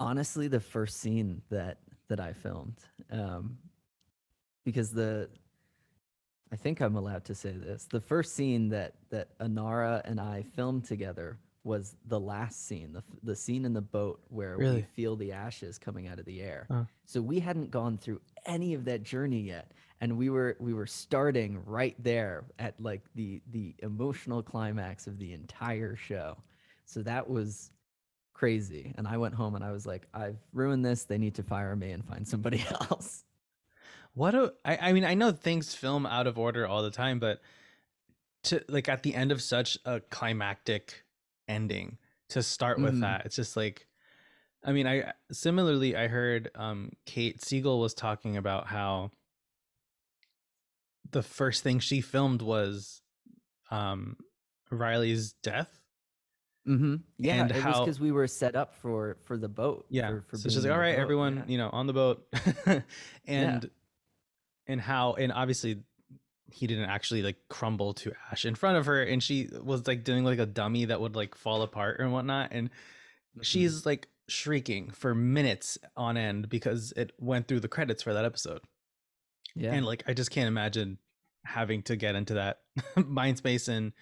honestly 0.00 0.46
the 0.48 0.60
first 0.60 0.98
scene 0.98 1.42
that 1.50 1.78
that 2.08 2.20
I 2.20 2.32
filmed 2.32 2.78
um 3.10 3.58
because 4.64 4.92
the 4.92 5.28
I 6.52 6.56
think 6.56 6.80
I'm 6.80 6.96
allowed 6.96 7.24
to 7.26 7.34
say 7.34 7.52
this. 7.52 7.86
The 7.90 8.00
first 8.00 8.34
scene 8.34 8.68
that 8.70 8.94
that 9.10 9.38
Annarah 9.38 10.02
and 10.04 10.20
I 10.20 10.44
filmed 10.54 10.84
together 10.84 11.38
was 11.64 11.96
the 12.06 12.18
last 12.18 12.66
scene, 12.66 12.92
the 12.92 13.02
the 13.22 13.36
scene 13.36 13.64
in 13.64 13.72
the 13.74 13.82
boat 13.82 14.20
where 14.28 14.56
we 14.56 14.82
feel 14.94 15.16
the 15.16 15.32
ashes 15.32 15.78
coming 15.78 16.08
out 16.08 16.18
of 16.18 16.24
the 16.24 16.40
air. 16.40 16.66
Huh. 16.70 16.84
So 17.04 17.20
we 17.20 17.40
hadn't 17.40 17.70
gone 17.70 17.98
through 17.98 18.20
any 18.46 18.74
of 18.74 18.84
that 18.86 19.02
journey 19.02 19.40
yet, 19.40 19.72
and 20.00 20.16
we 20.16 20.30
were 20.30 20.56
we 20.58 20.72
were 20.72 20.86
starting 20.86 21.62
right 21.66 21.96
there 21.98 22.44
at 22.58 22.80
like 22.80 23.02
the 23.14 23.42
the 23.50 23.74
emotional 23.80 24.42
climax 24.42 25.06
of 25.06 25.18
the 25.18 25.32
entire 25.32 25.96
show. 25.96 26.38
So 26.86 27.02
that 27.02 27.28
was 27.28 27.70
crazy. 28.32 28.94
And 28.96 29.06
I 29.06 29.16
went 29.16 29.34
home 29.34 29.56
and 29.56 29.64
I 29.64 29.72
was 29.72 29.84
like, 29.84 30.06
I've 30.14 30.38
ruined 30.52 30.84
this. 30.84 31.02
They 31.04 31.18
need 31.18 31.34
to 31.34 31.42
fire 31.42 31.74
me 31.74 31.90
and 31.90 32.04
find 32.04 32.26
somebody 32.26 32.64
else. 32.90 33.24
What 34.18 34.34
a, 34.34 34.52
I, 34.64 34.76
I 34.88 34.92
mean, 34.92 35.04
I 35.04 35.14
know 35.14 35.30
things 35.30 35.74
film 35.74 36.04
out 36.04 36.26
of 36.26 36.38
order 36.38 36.66
all 36.66 36.82
the 36.82 36.90
time, 36.90 37.20
but 37.20 37.40
to 38.44 38.64
like 38.68 38.88
at 38.88 39.02
the 39.04 39.14
end 39.14 39.30
of 39.30 39.40
such 39.40 39.78
a 39.84 40.00
climactic 40.00 41.04
ending 41.46 41.98
to 42.30 42.42
start 42.42 42.80
with 42.80 42.94
Mhm. 42.94 43.00
that, 43.02 43.26
it's 43.26 43.36
just 43.36 43.56
like, 43.56 43.86
I 44.64 44.72
mean, 44.72 44.88
I 44.88 45.12
similarly 45.30 45.94
I 45.96 46.08
heard 46.08 46.50
um 46.56 46.90
Kate 47.06 47.40
Siegel 47.42 47.78
was 47.80 47.94
talking 47.94 48.36
about 48.36 48.66
how 48.66 49.12
the 51.10 51.22
first 51.22 51.62
thing 51.62 51.78
she 51.78 52.00
filmed 52.00 52.42
was 52.42 53.02
um 53.70 54.16
Riley's 54.70 55.32
death. 55.44 55.80
Mm-hmm. 56.66 56.96
Yeah, 57.18 57.34
And 57.42 57.50
it 57.50 57.54
was 57.54 57.62
how- 57.62 57.84
because 57.84 58.00
we 58.00 58.10
were 58.12 58.26
set 58.26 58.56
up 58.56 58.74
for 58.74 59.16
for 59.22 59.38
the 59.38 59.48
boat. 59.48 59.86
Yeah. 59.90 60.08
for, 60.10 60.24
for 60.30 60.36
so 60.38 60.48
she's 60.48 60.64
like, 60.64 60.72
all 60.72 60.78
right, 60.78 60.96
boat, 60.96 61.02
everyone, 61.02 61.36
yeah. 61.36 61.42
you 61.46 61.58
know, 61.58 61.70
on 61.70 61.86
the 61.86 61.92
boat. 61.94 62.26
and 63.26 63.70
and 64.68 64.80
how 64.80 65.14
and 65.14 65.32
obviously 65.32 65.82
he 66.50 66.66
didn't 66.66 66.88
actually 66.88 67.22
like 67.22 67.36
crumble 67.50 67.92
to 67.94 68.12
ash 68.30 68.44
in 68.46 68.54
front 68.54 68.76
of 68.78 68.86
her 68.86 69.02
and 69.02 69.22
she 69.22 69.48
was 69.62 69.86
like 69.86 70.02
doing 70.04 70.24
like 70.24 70.38
a 70.38 70.46
dummy 70.46 70.84
that 70.86 71.00
would 71.00 71.14
like 71.16 71.34
fall 71.34 71.62
apart 71.62 72.00
and 72.00 72.12
whatnot. 72.12 72.50
And 72.52 72.70
Mhm. 73.36 73.44
she's 73.44 73.84
like 73.84 74.08
shrieking 74.28 74.90
for 74.90 75.14
minutes 75.14 75.76
on 75.96 76.16
end 76.16 76.48
because 76.48 76.92
it 76.96 77.12
went 77.18 77.48
through 77.48 77.60
the 77.60 77.68
credits 77.68 78.02
for 78.02 78.14
that 78.14 78.24
episode. 78.24 78.62
yeah, 79.54 79.74
And 79.74 79.84
like 79.84 80.04
I 80.06 80.14
just 80.14 80.30
can't 80.30 80.48
imagine 80.48 80.98
having 81.44 81.82
to 81.84 81.96
get 81.96 82.14
into 82.14 82.34
that 82.34 82.60
mind 82.96 83.38
space 83.38 83.68
and 83.68 83.92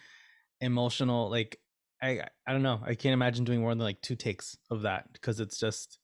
emotional 0.61 1.29
like 1.31 1.61
I 2.03 2.23
I 2.47 2.53
don't 2.53 2.63
know. 2.63 2.81
I 2.85 2.95
can't 2.95 3.15
imagine 3.15 3.45
doing 3.45 3.61
more 3.61 3.71
than 3.71 3.79
like 3.85 4.01
two 4.03 4.17
takes 4.17 4.57
of 4.71 4.83
that 4.83 5.13
because 5.13 5.41
it's 5.41 5.59
just 5.59 5.99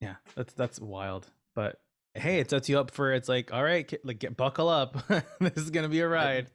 yeah, 0.00 0.16
that's 0.36 0.54
that's 0.54 0.80
wild. 0.80 1.26
But 1.54 1.80
hey, 2.18 2.40
it 2.40 2.50
sets 2.50 2.68
you 2.68 2.78
up 2.78 2.90
for 2.90 3.12
it's 3.12 3.28
like 3.28 3.52
all 3.52 3.62
right, 3.62 3.92
like 4.04 4.18
get 4.18 4.36
buckle 4.36 4.68
up. 4.68 5.06
this 5.40 5.56
is 5.56 5.70
going 5.70 5.84
to 5.84 5.88
be 5.88 6.00
a 6.00 6.08
ride. 6.08 6.50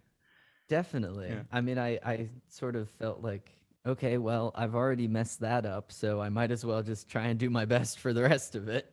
definitely. 0.69 1.29
Yeah. 1.29 1.41
I 1.51 1.61
mean, 1.61 1.77
I 1.77 1.99
I 2.05 2.29
sort 2.49 2.75
of 2.75 2.89
felt 2.91 3.21
like, 3.21 3.51
okay, 3.85 4.17
well, 4.17 4.51
I've 4.55 4.75
already 4.75 5.07
messed 5.07 5.39
that 5.41 5.65
up, 5.65 5.91
so 5.91 6.21
I 6.21 6.29
might 6.29 6.51
as 6.51 6.65
well 6.65 6.83
just 6.83 7.09
try 7.09 7.27
and 7.27 7.39
do 7.39 7.49
my 7.49 7.65
best 7.65 7.99
for 7.99 8.13
the 8.13 8.23
rest 8.23 8.55
of 8.55 8.69
it. 8.69 8.92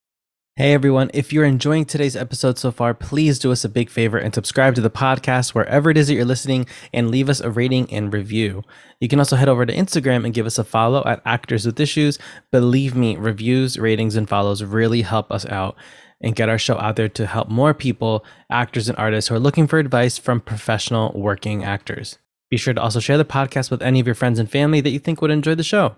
Hey 0.57 0.73
everyone, 0.73 1.09
if 1.13 1.31
you're 1.31 1.45
enjoying 1.45 1.85
today's 1.85 2.17
episode 2.17 2.57
so 2.57 2.71
far, 2.71 2.93
please 2.93 3.39
do 3.39 3.53
us 3.53 3.63
a 3.63 3.69
big 3.69 3.89
favor 3.89 4.17
and 4.17 4.35
subscribe 4.35 4.75
to 4.75 4.81
the 4.81 4.89
podcast 4.89 5.55
wherever 5.55 5.89
it 5.89 5.95
is 5.95 6.07
that 6.07 6.15
you're 6.15 6.25
listening 6.25 6.65
and 6.93 7.09
leave 7.09 7.29
us 7.29 7.39
a 7.39 7.49
rating 7.49 7.89
and 7.89 8.13
review. 8.13 8.61
You 8.99 9.07
can 9.07 9.19
also 9.19 9.37
head 9.37 9.47
over 9.47 9.65
to 9.65 9.73
Instagram 9.73 10.25
and 10.25 10.33
give 10.33 10.45
us 10.45 10.59
a 10.59 10.65
follow 10.65 11.05
at 11.05 11.21
Actors 11.25 11.65
with 11.65 11.79
Issues. 11.79 12.19
Believe 12.51 12.95
me, 12.95 13.15
reviews, 13.15 13.79
ratings, 13.79 14.17
and 14.17 14.27
follows 14.27 14.61
really 14.61 15.03
help 15.03 15.31
us 15.31 15.45
out 15.45 15.77
and 16.21 16.35
get 16.35 16.49
our 16.49 16.59
show 16.59 16.77
out 16.79 16.97
there 16.97 17.07
to 17.07 17.27
help 17.27 17.47
more 17.47 17.73
people, 17.73 18.25
actors 18.49 18.89
and 18.89 18.97
artists 18.97 19.29
who 19.29 19.35
are 19.35 19.39
looking 19.39 19.67
for 19.67 19.79
advice 19.79 20.17
from 20.17 20.41
professional 20.41 21.13
working 21.15 21.63
actors. 21.63 22.17
Be 22.49 22.57
sure 22.57 22.73
to 22.73 22.81
also 22.81 22.99
share 22.99 23.17
the 23.17 23.23
podcast 23.23 23.71
with 23.71 23.81
any 23.81 24.01
of 24.01 24.05
your 24.05 24.15
friends 24.15 24.37
and 24.37 24.51
family 24.51 24.81
that 24.81 24.91
you 24.91 24.99
think 24.99 25.21
would 25.21 25.31
enjoy 25.31 25.55
the 25.55 25.63
show. 25.63 25.95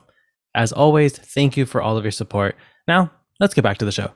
As 0.54 0.72
always, 0.72 1.18
thank 1.18 1.58
you 1.58 1.66
for 1.66 1.82
all 1.82 1.98
of 1.98 2.06
your 2.06 2.12
support. 2.12 2.56
Now, 2.88 3.12
let's 3.40 3.56
get 3.56 3.64
back 3.64 3.80
to 3.80 3.86
the 3.86 3.92
show. 3.92 4.12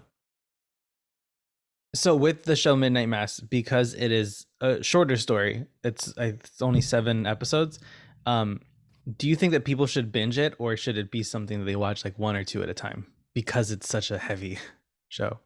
So 1.97 2.15
with 2.15 2.43
the 2.43 2.55
show 2.55 2.75
Midnight 2.75 3.09
Mass, 3.09 3.39
because 3.39 3.93
it 3.93 4.11
is 4.11 4.45
a 4.61 4.83
shorter 4.83 5.17
story, 5.17 5.65
it's 5.83 6.13
it's 6.17 6.61
only 6.61 6.81
seven 6.81 7.25
episodes. 7.25 7.79
Um, 8.25 8.61
do 9.17 9.27
you 9.27 9.35
think 9.35 9.51
that 9.53 9.65
people 9.65 9.87
should 9.87 10.11
binge 10.11 10.37
it, 10.37 10.53
or 10.59 10.77
should 10.77 10.97
it 10.97 11.09
be 11.11 11.23
something 11.23 11.59
that 11.59 11.65
they 11.65 11.75
watch 11.75 12.05
like 12.05 12.19
one 12.19 12.35
or 12.35 12.43
two 12.43 12.61
at 12.61 12.69
a 12.69 12.73
time? 12.73 13.07
Because 13.33 13.71
it's 13.71 13.87
such 13.87 14.11
a 14.11 14.17
heavy 14.17 14.59
show. 15.09 15.39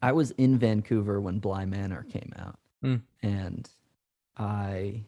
I 0.00 0.12
was 0.12 0.30
in 0.32 0.58
Vancouver 0.58 1.20
when 1.20 1.38
Bly 1.40 1.64
Manor 1.66 2.04
came 2.10 2.32
out, 2.36 2.58
Mm. 2.84 3.02
and 3.22 3.68
I 4.36 5.04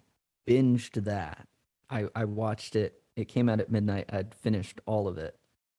binged 0.48 1.04
that. 1.04 1.46
I, 1.88 2.06
I 2.14 2.24
watched 2.24 2.76
it. 2.76 3.00
It 3.16 3.26
came 3.28 3.48
out 3.48 3.60
at 3.60 3.70
midnight. 3.70 4.06
I'd 4.12 4.34
finished 4.34 4.80
all 4.86 5.06
of 5.08 5.18
it 5.18 5.36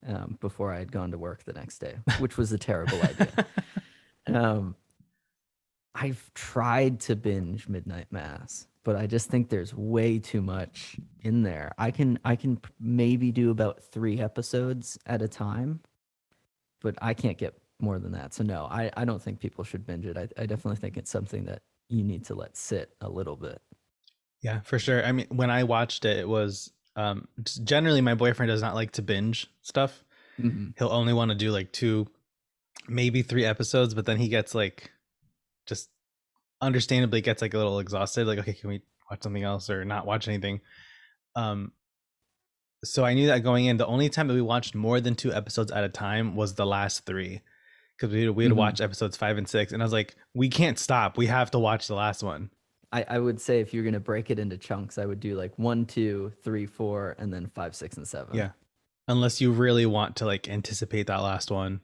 um, 0.08 0.38
before 0.39 0.74
I 0.74 0.79
had 0.79 0.91
gone 0.91 1.12
to 1.12 1.17
work 1.17 1.43
the 1.43 1.53
next 1.53 1.79
day, 1.79 1.96
which 2.20 2.38
was 2.38 2.51
a 2.51 2.58
terrible 2.58 3.01
idea. 3.01 3.46
Um, 4.35 4.75
I've 5.93 6.31
tried 6.33 7.00
to 7.01 7.15
binge 7.15 7.67
Midnight 7.67 8.07
Mass, 8.11 8.67
but 8.83 8.95
I 8.95 9.07
just 9.07 9.29
think 9.29 9.50
there's 9.50 9.73
way 9.73 10.19
too 10.19 10.41
much 10.41 10.97
in 11.21 11.43
there. 11.43 11.73
I 11.77 11.91
can 11.91 12.19
I 12.23 12.35
can 12.35 12.59
maybe 12.79 13.31
do 13.31 13.51
about 13.51 13.83
three 13.83 14.19
episodes 14.19 14.97
at 15.05 15.21
a 15.21 15.27
time, 15.27 15.81
but 16.81 16.95
I 17.01 17.13
can't 17.13 17.38
get 17.38 17.55
more 17.79 18.00
than 18.00 18.11
that. 18.13 18.33
So 18.33 18.43
no, 18.43 18.65
I, 18.65 18.91
I 18.95 19.05
don't 19.05 19.21
think 19.21 19.39
people 19.39 19.63
should 19.63 19.85
binge 19.85 20.05
it. 20.05 20.17
I, 20.17 20.27
I 20.38 20.45
definitely 20.45 20.77
think 20.77 20.97
it's 20.97 21.11
something 21.11 21.45
that 21.45 21.61
you 21.89 22.03
need 22.03 22.25
to 22.25 22.35
let 22.35 22.55
sit 22.55 22.93
a 23.01 23.09
little 23.09 23.35
bit. 23.35 23.61
Yeah, 24.41 24.61
for 24.61 24.79
sure. 24.79 25.03
I 25.05 25.11
mean, 25.11 25.27
when 25.29 25.50
I 25.50 25.63
watched 25.63 26.05
it, 26.05 26.17
it 26.17 26.27
was 26.27 26.71
um 26.95 27.27
generally 27.43 28.01
my 28.01 28.15
boyfriend 28.15 28.50
does 28.50 28.61
not 28.61 28.75
like 28.75 28.91
to 28.93 29.01
binge 29.01 29.47
stuff. 29.61 30.03
He'll 30.77 30.89
only 30.89 31.13
want 31.13 31.29
to 31.29 31.35
do 31.35 31.51
like 31.51 31.71
two, 31.71 32.07
maybe 32.88 33.21
three 33.21 33.45
episodes, 33.45 33.93
but 33.93 34.05
then 34.05 34.17
he 34.17 34.27
gets 34.27 34.53
like 34.55 34.91
just 35.67 35.89
understandably 36.61 37.21
gets 37.21 37.41
like 37.41 37.53
a 37.53 37.57
little 37.57 37.79
exhausted. 37.79 38.27
Like, 38.27 38.39
okay, 38.39 38.53
can 38.53 38.69
we 38.69 38.81
watch 39.09 39.23
something 39.23 39.43
else 39.43 39.69
or 39.69 39.85
not 39.85 40.05
watch 40.05 40.27
anything? 40.27 40.61
Um 41.35 41.71
so 42.83 43.05
I 43.05 43.13
knew 43.13 43.27
that 43.27 43.43
going 43.43 43.65
in, 43.65 43.77
the 43.77 43.85
only 43.85 44.09
time 44.09 44.27
that 44.27 44.33
we 44.33 44.41
watched 44.41 44.73
more 44.73 45.00
than 45.00 45.13
two 45.15 45.31
episodes 45.31 45.71
at 45.71 45.83
a 45.83 45.89
time 45.89 46.35
was 46.35 46.55
the 46.55 46.65
last 46.65 47.05
three. 47.05 47.41
Because 47.95 48.11
we 48.13 48.27
we 48.29 48.43
had 48.45 48.53
Mhm. 48.53 48.57
watched 48.57 48.81
episodes 48.81 49.15
five 49.15 49.38
and 49.38 49.47
six, 49.47 49.71
and 49.71 49.83
I 49.83 49.85
was 49.85 49.93
like, 49.93 50.15
we 50.33 50.50
can't 50.50 50.79
stop. 50.79 51.17
We 51.17 51.27
have 51.27 51.51
to 51.51 51.59
watch 51.59 51.88
the 51.88 51.93
last 51.93 52.23
one. 52.23 52.50
I, 52.91 53.05
I 53.07 53.19
would 53.19 53.39
say 53.39 53.59
if 53.59 53.71
you're 53.73 53.83
gonna 53.83 54.00
break 54.00 54.31
it 54.31 54.39
into 54.39 54.57
chunks, 54.57 54.97
I 54.97 55.05
would 55.05 55.19
do 55.19 55.35
like 55.35 55.57
one, 55.59 55.85
two, 55.85 56.33
three, 56.43 56.65
four, 56.65 57.15
and 57.19 57.31
then 57.31 57.51
five, 57.53 57.75
six, 57.75 57.97
and 57.97 58.07
seven. 58.07 58.35
Yeah. 58.35 58.50
Unless 59.07 59.39
you 59.41 59.51
really 59.51 59.85
want 59.85 60.15
to 60.17 60.25
like 60.25 60.50
anticipate 60.50 61.05
that 61.07 61.21
last 61.21 61.51
one, 61.51 61.81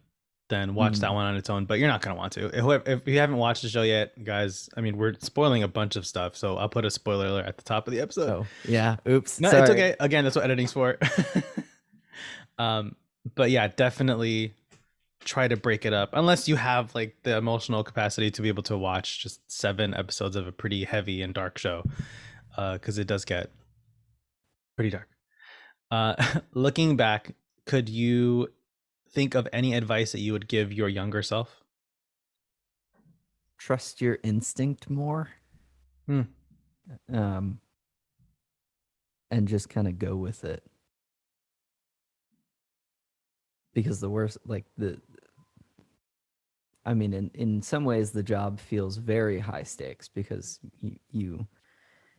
then 0.50 0.76
watch 0.76 0.94
Mm. 0.94 1.00
that 1.02 1.14
one 1.14 1.26
on 1.26 1.36
its 1.36 1.50
own. 1.50 1.66
But 1.66 1.80
you're 1.80 1.88
not 1.90 2.02
gonna 2.02 2.16
want 2.16 2.34
to. 2.34 2.46
If, 2.48 2.88
if 2.88 3.08
you 3.08 3.20
haven't 3.20 3.38
watched 3.38 3.62
the 3.64 3.70
show 3.70 3.82
yet, 3.82 4.24
guys, 4.24 4.70
I 4.78 4.82
mean, 4.82 4.98
we're 4.98 5.14
spoiling 5.20 5.64
a 5.64 5.68
bunch 5.68 5.96
of 5.96 6.06
stuff, 6.08 6.36
so 6.38 6.58
I'll 6.58 6.70
put 6.70 6.86
a 6.86 6.90
spoiler 6.92 7.28
alert 7.28 7.46
at 7.46 7.58
the 7.58 7.64
top 7.64 7.88
of 7.88 7.94
the 7.94 8.00
episode. 8.00 8.30
Oh 8.30 8.48
yeah. 8.68 8.96
Oops. 9.08 9.40
No, 9.42 9.50
Sorry. 9.50 9.62
it's 9.64 9.72
okay. 9.72 9.96
Again, 10.00 10.24
that's 10.24 10.36
what 10.36 10.46
editing's 10.46 10.72
for. 10.74 10.98
um, 12.58 12.96
but 13.36 13.52
yeah, 13.52 13.68
definitely 13.68 14.54
try 15.26 15.48
to 15.48 15.58
break 15.58 15.86
it 15.86 15.92
up 15.94 16.12
unless 16.14 16.48
you 16.48 16.56
have 16.56 16.96
like 16.96 17.18
the 17.24 17.36
emotional 17.36 17.84
capacity 17.84 18.32
to 18.32 18.42
be 18.42 18.48
able 18.48 18.64
to 18.64 18.78
watch 18.78 19.22
just 19.22 19.42
seven 19.52 19.94
episodes 19.94 20.36
of 20.38 20.48
a 20.48 20.52
pretty 20.52 20.86
heavy 20.86 21.22
and 21.22 21.34
dark 21.34 21.58
show, 21.58 21.84
because 22.74 22.98
it 22.98 23.08
does 23.08 23.26
get 23.26 23.52
pretty 24.78 24.90
dark. 24.92 25.10
Uh, 25.92 26.16
looking 26.54 26.96
back, 26.96 27.36
could 27.66 27.90
you 27.90 28.48
think 29.18 29.34
of 29.34 29.48
any 29.52 29.74
advice 29.74 30.12
that 30.12 30.20
you 30.20 30.32
would 30.32 30.48
give 30.48 30.72
your 30.72 30.88
younger 30.88 31.24
self? 31.24 31.64
Trust 33.58 34.00
your 34.00 34.20
instinct 34.24 34.92
more. 34.92 35.30
Hmm. 36.06 36.22
Um. 37.12 37.60
And 39.32 39.48
just 39.48 39.70
kind 39.70 39.88
of 39.88 39.98
go 39.98 40.16
with 40.16 40.46
it. 40.46 40.64
Because 43.74 44.00
the 44.00 44.10
worst, 44.10 44.38
like 44.46 44.66
the, 44.78 45.02
I 46.86 46.94
mean, 46.94 47.14
in 47.14 47.32
in 47.34 47.64
some 47.64 47.86
ways, 47.86 48.12
the 48.12 48.22
job 48.22 48.60
feels 48.60 48.98
very 48.98 49.40
high 49.40 49.64
stakes 49.64 50.08
because 50.08 50.60
you 50.80 50.96
you 51.12 51.48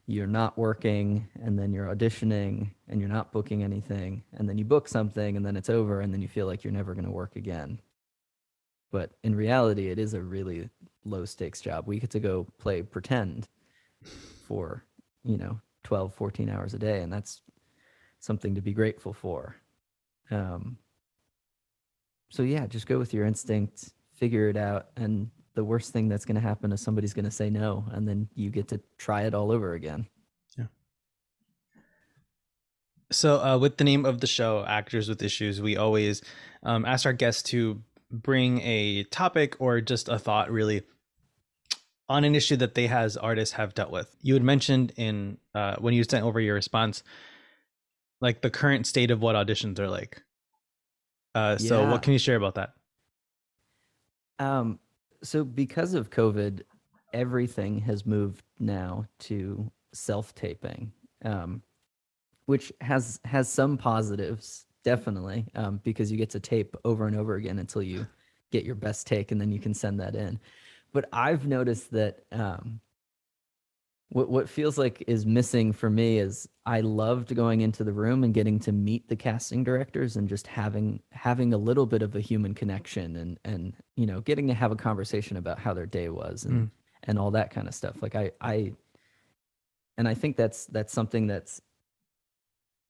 you're 0.09 0.27
not 0.27 0.57
working 0.57 1.29
and 1.43 1.59
then 1.59 1.71
you're 1.71 1.95
auditioning 1.95 2.71
and 2.89 2.99
you're 2.99 3.11
not 3.11 3.31
booking 3.31 3.63
anything 3.63 4.23
and 4.33 4.49
then 4.49 4.57
you 4.57 4.65
book 4.65 4.89
something 4.89 5.37
and 5.37 5.45
then 5.45 5.55
it's 5.55 5.69
over 5.69 6.01
and 6.01 6.15
then 6.15 6.23
you 6.23 6.29
feel 6.29 6.47
like 6.47 6.65
you're 6.65 6.73
never 6.73 6.95
going 6.95 7.05
to 7.05 7.11
work 7.11 7.37
again. 7.37 7.79
But 8.91 9.11
in 9.23 9.35
reality 9.35 9.91
it 9.91 9.99
is 9.99 10.15
a 10.15 10.23
really 10.23 10.71
low 11.05 11.27
stakes 11.27 11.61
job. 11.61 11.87
We 11.87 11.99
get 11.99 12.09
to 12.13 12.21
go 12.21 12.47
play 12.57 12.81
pretend 12.81 13.49
for 14.47 14.83
you 15.25 15.37
know 15.37 15.61
12 15.85 16.15
14 16.15 16.49
hours 16.49 16.73
a 16.73 16.79
day 16.79 17.03
and 17.03 17.13
that's 17.13 17.43
something 18.19 18.55
to 18.55 18.63
be 18.63 18.73
grateful 18.73 19.13
for. 19.13 19.57
Um 20.31 20.79
so 22.31 22.43
yeah 22.43 22.67
just 22.67 22.87
go 22.87 22.99
with 22.99 23.13
your 23.13 23.27
instinct 23.27 23.91
figure 24.15 24.49
it 24.49 24.57
out 24.57 24.87
and 24.97 25.31
the 25.59 25.65
worst 25.65 25.93
thing 25.93 26.09
that's 26.09 26.25
going 26.25 26.37
to 26.37 26.41
happen 26.41 26.71
is 26.71 26.81
somebody's 26.81 27.13
going 27.13 27.25
to 27.25 27.33
say 27.33 27.51
no 27.51 27.85
and 27.91 28.07
then 28.07 28.29
you 28.37 28.49
get 28.49 28.69
to 28.69 28.79
try 28.97 29.23
it 29.23 29.35
all 29.35 29.51
over 29.51 29.75
again 29.75 30.07
Yeah. 30.57 30.67
So, 33.11 33.43
uh, 33.43 33.59
with 33.59 33.77
the 33.77 33.83
name 33.83 34.05
of 34.07 34.21
the 34.21 34.29
show, 34.29 34.65
Actors 34.65 35.09
with 35.09 35.21
Issues, 35.21 35.61
we 35.61 35.77
always 35.77 36.23
um, 36.63 36.85
ask 36.85 37.07
our 37.07 37.13
guests 37.13 37.43
to 37.51 37.83
bring 38.09 38.61
a 38.61 39.03
topic 39.05 39.57
or 39.59 39.81
just 39.81 40.09
a 40.09 40.17
thought, 40.19 40.49
really, 40.53 40.83
on 42.09 42.23
an 42.23 42.37
issue 42.37 42.57
that 42.57 42.75
they, 42.75 42.87
as 42.87 43.17
artists, 43.17 43.55
have 43.57 43.75
dealt 43.75 43.91
with. 43.91 44.15
You 44.23 44.35
had 44.35 44.45
mentioned 44.45 44.93
in 44.97 45.39
uh, 45.57 45.75
when 45.81 45.93
you 45.93 46.05
sent 46.05 46.25
over 46.25 46.39
your 46.41 46.55
response, 46.55 47.03
like 48.21 48.43
the 48.43 48.51
current 48.51 48.87
state 48.87 49.11
of 49.11 49.21
what 49.23 49.35
auditions 49.35 49.81
are 49.81 49.89
like. 49.91 50.23
Uh, 51.35 51.57
so, 51.59 51.83
Yeah. 51.83 51.91
what 51.91 52.03
can 52.03 52.13
you 52.13 52.19
share 52.21 52.37
about 52.37 52.55
that? 52.55 52.75
Um, 54.39 54.79
so 55.23 55.45
because 55.45 55.95
of 55.95 56.11
COVID, 56.11 56.63
everything 57.13 57.79
has 57.81 58.07
moved 58.07 58.43
now 58.59 59.07
to 59.21 59.71
self-taping, 59.93 60.93
um, 61.25 61.63
which 62.47 62.73
has 62.81 63.21
has 63.25 63.49
some 63.49 63.77
positives, 63.77 64.67
definitely, 64.85 65.47
um, 65.55 65.81
because 65.83 66.11
you 66.11 66.19
get 66.19 66.31
to 66.31 66.41
tape 66.41 66.77
over 66.85 67.07
and 67.07 67.17
over 67.17 67.35
again 67.35 67.59
until 67.59 67.83
you 67.83 68.07
get 68.51 68.65
your 68.65 68.75
best 68.75 69.07
take, 69.07 69.33
and 69.33 69.41
then 69.41 69.53
you 69.53 69.59
can 69.59 69.75
send 69.75 70.01
that 70.01 70.15
in. 70.15 70.39
But 70.93 71.09
I've 71.13 71.47
noticed 71.47 71.91
that 71.93 72.25
um, 72.33 72.81
what 74.11 74.29
what 74.31 74.49
feels 74.49 74.79
like 74.79 75.05
is 75.07 75.27
missing 75.27 75.73
for 75.73 75.91
me 75.91 76.19
is 76.19 76.49
I 76.65 76.81
loved 76.81 77.35
going 77.35 77.61
into 77.61 77.85
the 77.85 77.93
room 77.93 78.25
and 78.25 78.33
getting 78.33 78.59
to 78.61 78.73
meet 78.73 79.09
the 79.09 79.17
casting 79.17 79.65
directors 79.65 80.17
and 80.17 80.29
just 80.29 80.47
having 80.47 81.03
having 81.13 81.53
a 81.53 81.59
little 81.59 81.85
bit 81.87 82.03
of 82.03 82.15
a 82.17 82.21
human 82.21 82.55
connection 82.55 83.17
and 83.17 83.39
and 83.45 83.75
you 83.97 84.07
know 84.07 84.21
getting 84.21 84.47
to 84.49 84.55
have 84.55 84.73
a 84.73 84.77
conversation 84.77 85.37
about 85.37 85.59
how 85.59 85.75
their 85.75 85.87
day 85.87 86.09
was 86.09 86.45
and 86.45 86.69
Mm. 86.69 86.71
and 87.05 87.19
all 87.19 87.31
that 87.33 87.51
kind 87.51 87.69
of 87.69 87.75
stuff. 87.75 88.03
Like 88.03 88.15
I 88.15 88.33
I 88.41 88.73
and 89.99 90.09
I 90.09 90.15
think 90.15 90.37
that's 90.37 90.65
that's 90.67 90.93
something 90.93 91.27
that's 91.27 91.61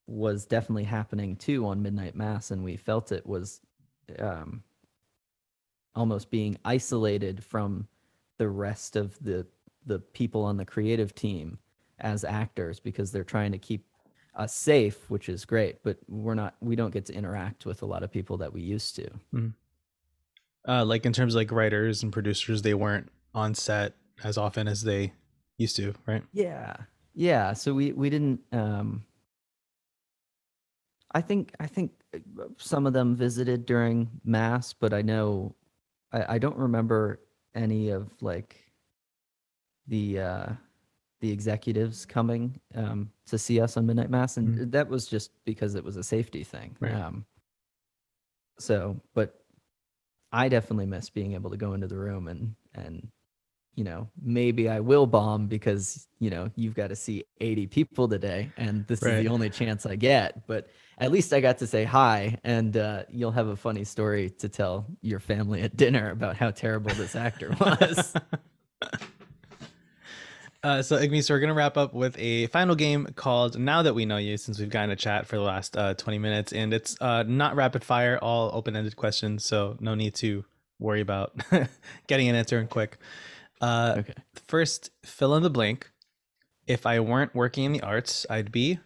was 0.06 0.46
definitely 0.46 0.84
happening 0.84 1.36
too 1.36 1.66
on 1.66 1.82
Midnight 1.82 2.14
Mass 2.14 2.50
and 2.52 2.62
we 2.62 2.76
felt 2.76 3.12
it 3.12 3.26
was 3.26 3.60
um 4.20 4.62
almost 5.94 6.30
being 6.30 6.56
isolated 6.64 7.42
from 7.42 7.88
the 8.38 8.48
rest 8.48 8.94
of 8.94 9.18
the 9.22 9.44
the 9.88 9.98
people 9.98 10.44
on 10.44 10.56
the 10.56 10.64
creative 10.64 11.14
team 11.14 11.58
as 11.98 12.24
actors 12.24 12.78
because 12.78 13.10
they're 13.10 13.24
trying 13.24 13.52
to 13.52 13.58
keep 13.58 13.84
us 14.34 14.54
safe, 14.54 15.10
which 15.10 15.28
is 15.28 15.44
great, 15.44 15.82
but 15.82 15.98
we're 16.08 16.34
not 16.34 16.54
we 16.60 16.76
don't 16.76 16.92
get 16.92 17.06
to 17.06 17.14
interact 17.14 17.66
with 17.66 17.82
a 17.82 17.86
lot 17.86 18.02
of 18.02 18.12
people 18.12 18.36
that 18.38 18.52
we 18.52 18.60
used 18.62 18.94
to. 18.96 19.08
Uh, 20.66 20.84
like 20.84 21.04
in 21.06 21.12
terms 21.12 21.34
of 21.34 21.38
like 21.38 21.50
writers 21.50 22.02
and 22.02 22.12
producers, 22.12 22.62
they 22.62 22.74
weren't 22.74 23.08
on 23.34 23.54
set 23.54 23.94
as 24.22 24.38
often 24.38 24.68
as 24.68 24.82
they 24.82 25.12
used 25.56 25.76
to, 25.76 25.94
right? 26.06 26.22
Yeah. 26.32 26.76
Yeah, 27.14 27.52
so 27.54 27.74
we 27.74 27.92
we 27.92 28.10
didn't 28.10 28.40
um 28.52 29.04
I 31.12 31.20
think 31.20 31.52
I 31.58 31.66
think 31.66 31.92
uh, 32.14 32.44
some 32.58 32.86
of 32.86 32.92
them 32.92 33.16
visited 33.16 33.66
during 33.66 34.08
mass, 34.24 34.72
but 34.72 34.92
I 34.92 35.02
know 35.02 35.54
I, 36.12 36.34
I 36.34 36.38
don't 36.38 36.56
remember 36.56 37.20
any 37.54 37.88
of 37.90 38.10
like 38.20 38.67
the 39.88 40.20
uh 40.20 40.46
the 41.20 41.30
executives 41.30 42.06
coming 42.06 42.60
um 42.74 43.10
to 43.26 43.36
see 43.36 43.60
us 43.60 43.76
on 43.76 43.86
midnight 43.86 44.10
mass 44.10 44.36
and 44.36 44.70
that 44.70 44.88
was 44.88 45.06
just 45.06 45.32
because 45.44 45.74
it 45.74 45.84
was 45.84 45.96
a 45.96 46.02
safety 46.02 46.44
thing. 46.44 46.76
Right. 46.80 46.94
Um 46.94 47.26
so 48.58 49.00
but 49.14 49.40
I 50.30 50.48
definitely 50.48 50.86
miss 50.86 51.10
being 51.10 51.32
able 51.34 51.50
to 51.50 51.56
go 51.56 51.72
into 51.72 51.86
the 51.86 51.96
room 51.96 52.28
and 52.28 52.54
and 52.74 53.08
you 53.78 53.84
know, 53.84 54.08
maybe 54.20 54.68
I 54.68 54.80
will 54.80 55.06
bomb 55.06 55.46
because, 55.46 56.08
you 56.18 56.30
know, 56.30 56.50
you've 56.56 56.74
got 56.74 56.88
to 56.88 56.96
see 56.96 57.22
80 57.40 57.68
people 57.68 58.08
today 58.08 58.50
and 58.56 58.84
this 58.88 59.00
is 59.04 59.22
the 59.22 59.28
only 59.28 59.50
chance 59.50 59.86
I 59.86 59.94
get. 59.94 60.48
But 60.48 60.66
at 60.98 61.12
least 61.12 61.32
I 61.32 61.38
got 61.38 61.58
to 61.58 61.66
say 61.68 61.84
hi 61.84 62.36
and 62.42 62.76
uh, 62.76 63.04
you'll 63.08 63.30
have 63.30 63.46
a 63.46 63.54
funny 63.54 63.84
story 63.84 64.30
to 64.30 64.48
tell 64.48 64.86
your 65.00 65.20
family 65.20 65.62
at 65.62 65.76
dinner 65.76 66.10
about 66.10 66.36
how 66.36 66.50
terrible 66.50 66.90
this 66.96 67.14
actor 67.14 67.54
was. 67.60 68.14
Uh, 70.62 70.82
so 70.82 70.96
Igby, 70.98 71.22
so 71.22 71.34
we're 71.34 71.40
gonna 71.40 71.54
wrap 71.54 71.76
up 71.76 71.94
with 71.94 72.18
a 72.18 72.48
final 72.48 72.74
game 72.74 73.06
called 73.14 73.58
"Now 73.58 73.82
That 73.82 73.94
We 73.94 74.04
Know 74.06 74.16
You," 74.16 74.36
since 74.36 74.58
we've 74.58 74.68
gotten 74.68 74.90
a 74.90 74.96
chat 74.96 75.26
for 75.26 75.36
the 75.36 75.42
last 75.42 75.76
uh, 75.76 75.94
twenty 75.94 76.18
minutes, 76.18 76.52
and 76.52 76.74
it's 76.74 76.96
uh, 77.00 77.22
not 77.22 77.54
rapid 77.54 77.84
fire, 77.84 78.18
all 78.20 78.50
open-ended 78.52 78.96
questions, 78.96 79.44
so 79.44 79.76
no 79.78 79.94
need 79.94 80.14
to 80.16 80.44
worry 80.80 81.00
about 81.00 81.32
getting 82.08 82.28
an 82.28 82.34
answer 82.34 82.58
in 82.58 82.66
quick. 82.66 82.98
Uh, 83.60 83.96
okay. 83.98 84.14
First, 84.48 84.90
fill 85.04 85.36
in 85.36 85.44
the 85.44 85.50
blank. 85.50 85.92
If 86.66 86.86
I 86.86 86.98
weren't 87.00 87.34
working 87.34 87.64
in 87.64 87.72
the 87.72 87.82
arts, 87.82 88.26
I'd 88.28 88.50
be. 88.50 88.80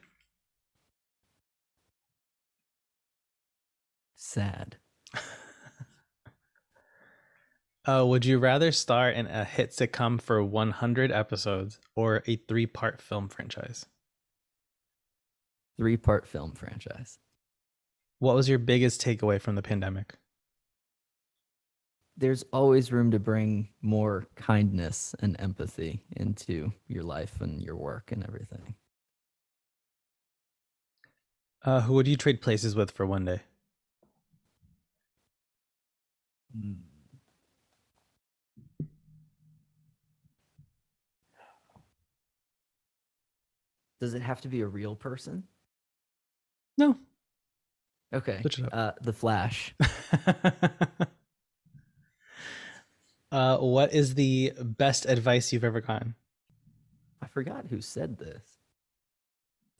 Sad. 4.14 4.76
Uh, 7.84 8.04
would 8.06 8.24
you 8.24 8.38
rather 8.38 8.70
star 8.70 9.10
in 9.10 9.26
a 9.26 9.44
hit 9.44 9.70
sitcom 9.70 10.20
for 10.20 10.42
100 10.42 11.10
episodes 11.10 11.80
or 11.96 12.22
a 12.28 12.36
three-part 12.36 13.02
film 13.02 13.28
franchise? 13.28 13.86
Three 15.76 15.96
part 15.96 16.26
film 16.26 16.52
franchise. 16.52 17.18
What 18.20 18.36
was 18.36 18.48
your 18.48 18.60
biggest 18.60 19.00
takeaway 19.00 19.40
from 19.40 19.56
the 19.56 19.62
pandemic? 19.62 20.14
There's 22.16 22.44
always 22.52 22.92
room 22.92 23.10
to 23.10 23.18
bring 23.18 23.70
more 23.80 24.28
kindness 24.36 25.16
and 25.18 25.34
empathy 25.40 26.02
into 26.14 26.72
your 26.86 27.02
life 27.02 27.40
and 27.40 27.60
your 27.60 27.74
work 27.74 28.12
and 28.12 28.22
everything. 28.22 28.76
Uh, 31.64 31.80
who 31.80 31.94
would 31.94 32.06
you 32.06 32.16
trade 32.16 32.40
places 32.42 32.76
with 32.76 32.92
for 32.92 33.06
one 33.06 33.24
day? 33.24 33.40
Mm. 36.56 36.91
Does 44.02 44.14
it 44.14 44.22
have 44.22 44.40
to 44.40 44.48
be 44.48 44.62
a 44.62 44.66
real 44.66 44.96
person? 44.96 45.44
No. 46.76 46.98
Okay. 48.12 48.40
Switch 48.40 48.58
it 48.58 48.64
up. 48.64 48.70
Uh, 48.72 48.90
the 49.00 49.12
Flash. 49.12 49.76
uh, 53.30 53.58
what 53.58 53.94
is 53.94 54.16
the 54.16 54.54
best 54.60 55.06
advice 55.06 55.52
you've 55.52 55.62
ever 55.62 55.80
gotten? 55.80 56.16
I 57.22 57.28
forgot 57.28 57.66
who 57.70 57.80
said 57.80 58.18
this. 58.18 58.42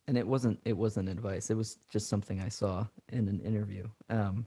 And 0.06 0.16
it 0.16 0.28
wasn't 0.28 0.60
it 0.64 0.76
wasn't 0.76 1.08
advice. 1.08 1.50
It 1.50 1.56
was 1.56 1.78
just 1.90 2.08
something 2.08 2.40
I 2.40 2.48
saw 2.48 2.86
in 3.08 3.26
an 3.26 3.40
interview. 3.40 3.88
Um 4.08 4.46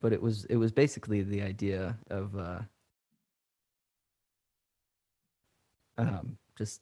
but 0.00 0.14
it 0.14 0.22
was 0.22 0.46
it 0.46 0.56
was 0.56 0.72
basically 0.72 1.20
the 1.20 1.42
idea 1.42 1.98
of 2.08 2.34
uh 2.34 2.60
um 5.98 6.38
just 6.56 6.80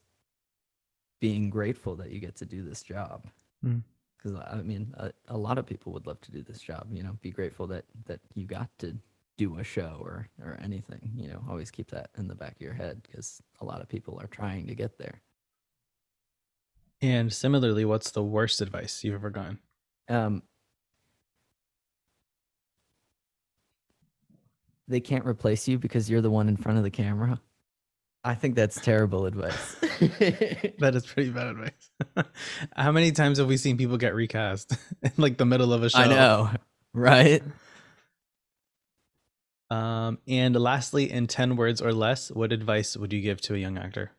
being 1.22 1.48
grateful 1.48 1.94
that 1.94 2.10
you 2.10 2.18
get 2.18 2.34
to 2.34 2.44
do 2.44 2.64
this 2.64 2.82
job. 2.82 3.28
Mm. 3.64 3.82
Cuz 4.20 4.34
I 4.34 4.60
mean 4.62 4.92
a, 4.98 5.12
a 5.28 5.38
lot 5.38 5.56
of 5.56 5.66
people 5.66 5.92
would 5.92 6.06
love 6.06 6.20
to 6.22 6.32
do 6.32 6.42
this 6.42 6.60
job, 6.60 6.88
you 6.92 7.02
know, 7.04 7.16
be 7.22 7.30
grateful 7.30 7.68
that 7.68 7.84
that 8.06 8.20
you 8.34 8.44
got 8.44 8.68
to 8.78 8.98
do 9.36 9.58
a 9.58 9.64
show 9.64 9.96
or 10.00 10.28
or 10.42 10.58
anything 10.62 11.10
you 11.16 11.26
know 11.28 11.42
always 11.48 11.70
keep 11.70 11.90
that 11.90 12.10
in 12.18 12.28
the 12.28 12.34
back 12.34 12.52
of 12.52 12.60
your 12.60 12.74
head 12.74 13.02
because 13.02 13.42
a 13.60 13.64
lot 13.64 13.80
of 13.80 13.88
people 13.88 14.20
are 14.20 14.26
trying 14.26 14.66
to 14.66 14.74
get 14.74 14.98
there 14.98 15.22
and 17.00 17.32
similarly 17.32 17.84
what's 17.84 18.10
the 18.10 18.22
worst 18.22 18.60
advice 18.60 19.02
you've 19.02 19.14
ever 19.14 19.30
gotten 19.30 19.58
um 20.08 20.42
they 24.86 25.00
can't 25.00 25.24
replace 25.24 25.66
you 25.66 25.78
because 25.78 26.10
you're 26.10 26.20
the 26.20 26.30
one 26.30 26.48
in 26.48 26.56
front 26.56 26.76
of 26.76 26.84
the 26.84 26.90
camera 26.90 27.40
i 28.24 28.34
think 28.34 28.54
that's 28.54 28.80
terrible 28.80 29.26
advice. 29.26 29.76
That 30.78 30.94
is 30.94 31.06
pretty 31.06 31.30
bad 31.30 31.46
advice. 31.48 32.26
How 32.76 32.90
many 32.92 33.12
times 33.12 33.38
have 33.38 33.46
we 33.46 33.56
seen 33.56 33.76
people 33.76 33.96
get 33.96 34.14
recast 34.14 34.76
in 35.02 35.12
like 35.16 35.38
the 35.38 35.44
middle 35.44 35.72
of 35.72 35.82
a 35.82 35.90
show? 35.90 35.98
i 35.98 36.06
know. 36.08 36.50
Right? 36.92 37.42
Um, 39.70 40.18
and 40.28 40.54
lastly, 40.54 41.10
in 41.10 41.26
10 41.28 41.56
words 41.56 41.80
or 41.80 41.92
less, 41.92 42.30
what 42.30 42.52
advice 42.52 42.96
would 42.96 43.12
you 43.12 43.20
give 43.22 43.40
to 43.42 43.54
a 43.54 43.58
young 43.58 43.78
actor? 43.78 44.10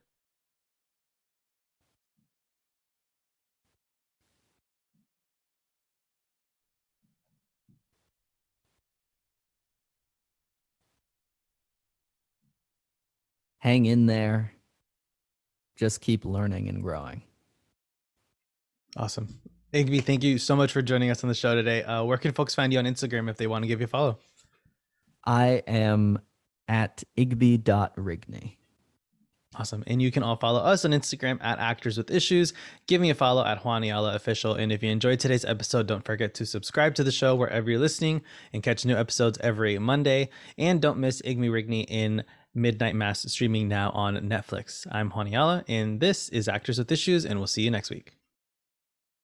Hang 13.64 13.86
in 13.86 14.08
there. 14.08 14.52
Just 15.78 16.02
keep 16.02 16.26
learning 16.26 16.68
and 16.68 16.84
growing. 16.84 17.22
Awesome. 18.98 19.40
Igby, 19.74 20.04
thank 20.04 20.22
you 20.22 20.38
so 20.38 20.58
much 20.58 20.74
for 20.74 20.82
joining 20.82 21.10
us 21.10 21.24
on 21.24 21.30
the 21.30 21.34
show 21.34 21.56
today. 21.56 21.82
Uh, 21.82 22.04
where 22.04 22.18
can 22.18 22.34
folks 22.34 22.54
find 22.54 22.74
you 22.74 22.80
on 22.80 22.84
Instagram 22.84 23.30
if 23.30 23.38
they 23.38 23.48
want 23.48 23.64
to 23.64 23.70
give 23.70 23.80
you 23.80 23.86
a 23.86 23.88
follow? 23.88 24.20
I 25.26 25.64
am 25.66 26.20
at 26.68 27.06
igby.rigney. 27.18 28.58
Awesome. 29.56 29.84
And 29.88 30.02
you 30.02 30.12
can 30.12 30.24
all 30.24 30.36
follow 30.36 30.60
us 30.60 30.84
on 30.84 30.92
Instagram 30.92 31.38
at 31.42 31.60
Actors 31.60 31.98
with 31.98 32.12
Issues. 32.12 32.54
Give 32.88 33.00
me 33.00 33.12
a 33.12 33.16
follow 33.16 33.46
at 33.46 33.64
Juan 33.64 33.84
Ayala 33.84 34.16
Official. 34.16 34.56
And 34.56 34.74
if 34.74 34.84
you 34.84 34.90
enjoyed 34.90 35.22
today's 35.22 35.46
episode, 35.46 35.88
don't 35.88 36.04
forget 36.04 36.34
to 36.34 36.46
subscribe 36.46 36.96
to 36.96 37.04
the 37.04 37.12
show 37.14 37.34
wherever 37.34 37.70
you're 37.70 37.80
listening 37.80 38.24
and 38.52 38.62
catch 38.62 38.84
new 38.84 38.98
episodes 38.98 39.38
every 39.42 39.80
Monday. 39.80 40.30
And 40.58 40.82
don't 40.82 40.98
miss 40.98 41.22
Igby 41.22 41.50
Rigney 41.50 41.86
in 41.88 42.26
Midnight 42.56 42.96
Mass 42.96 43.22
streaming 43.32 43.68
now 43.68 43.90
on 43.92 44.16
Netflix. 44.18 44.86
I'm 44.92 45.10
Juan 45.10 45.64
and 45.68 46.00
this 46.00 46.30
is 46.30 46.48
Actors 46.48 46.78
with 46.78 46.92
Issues, 46.92 47.26
and 47.26 47.40
we'll 47.40 47.48
see 47.48 47.64
you 47.64 47.72
next 47.72 47.90
week. 47.90 48.14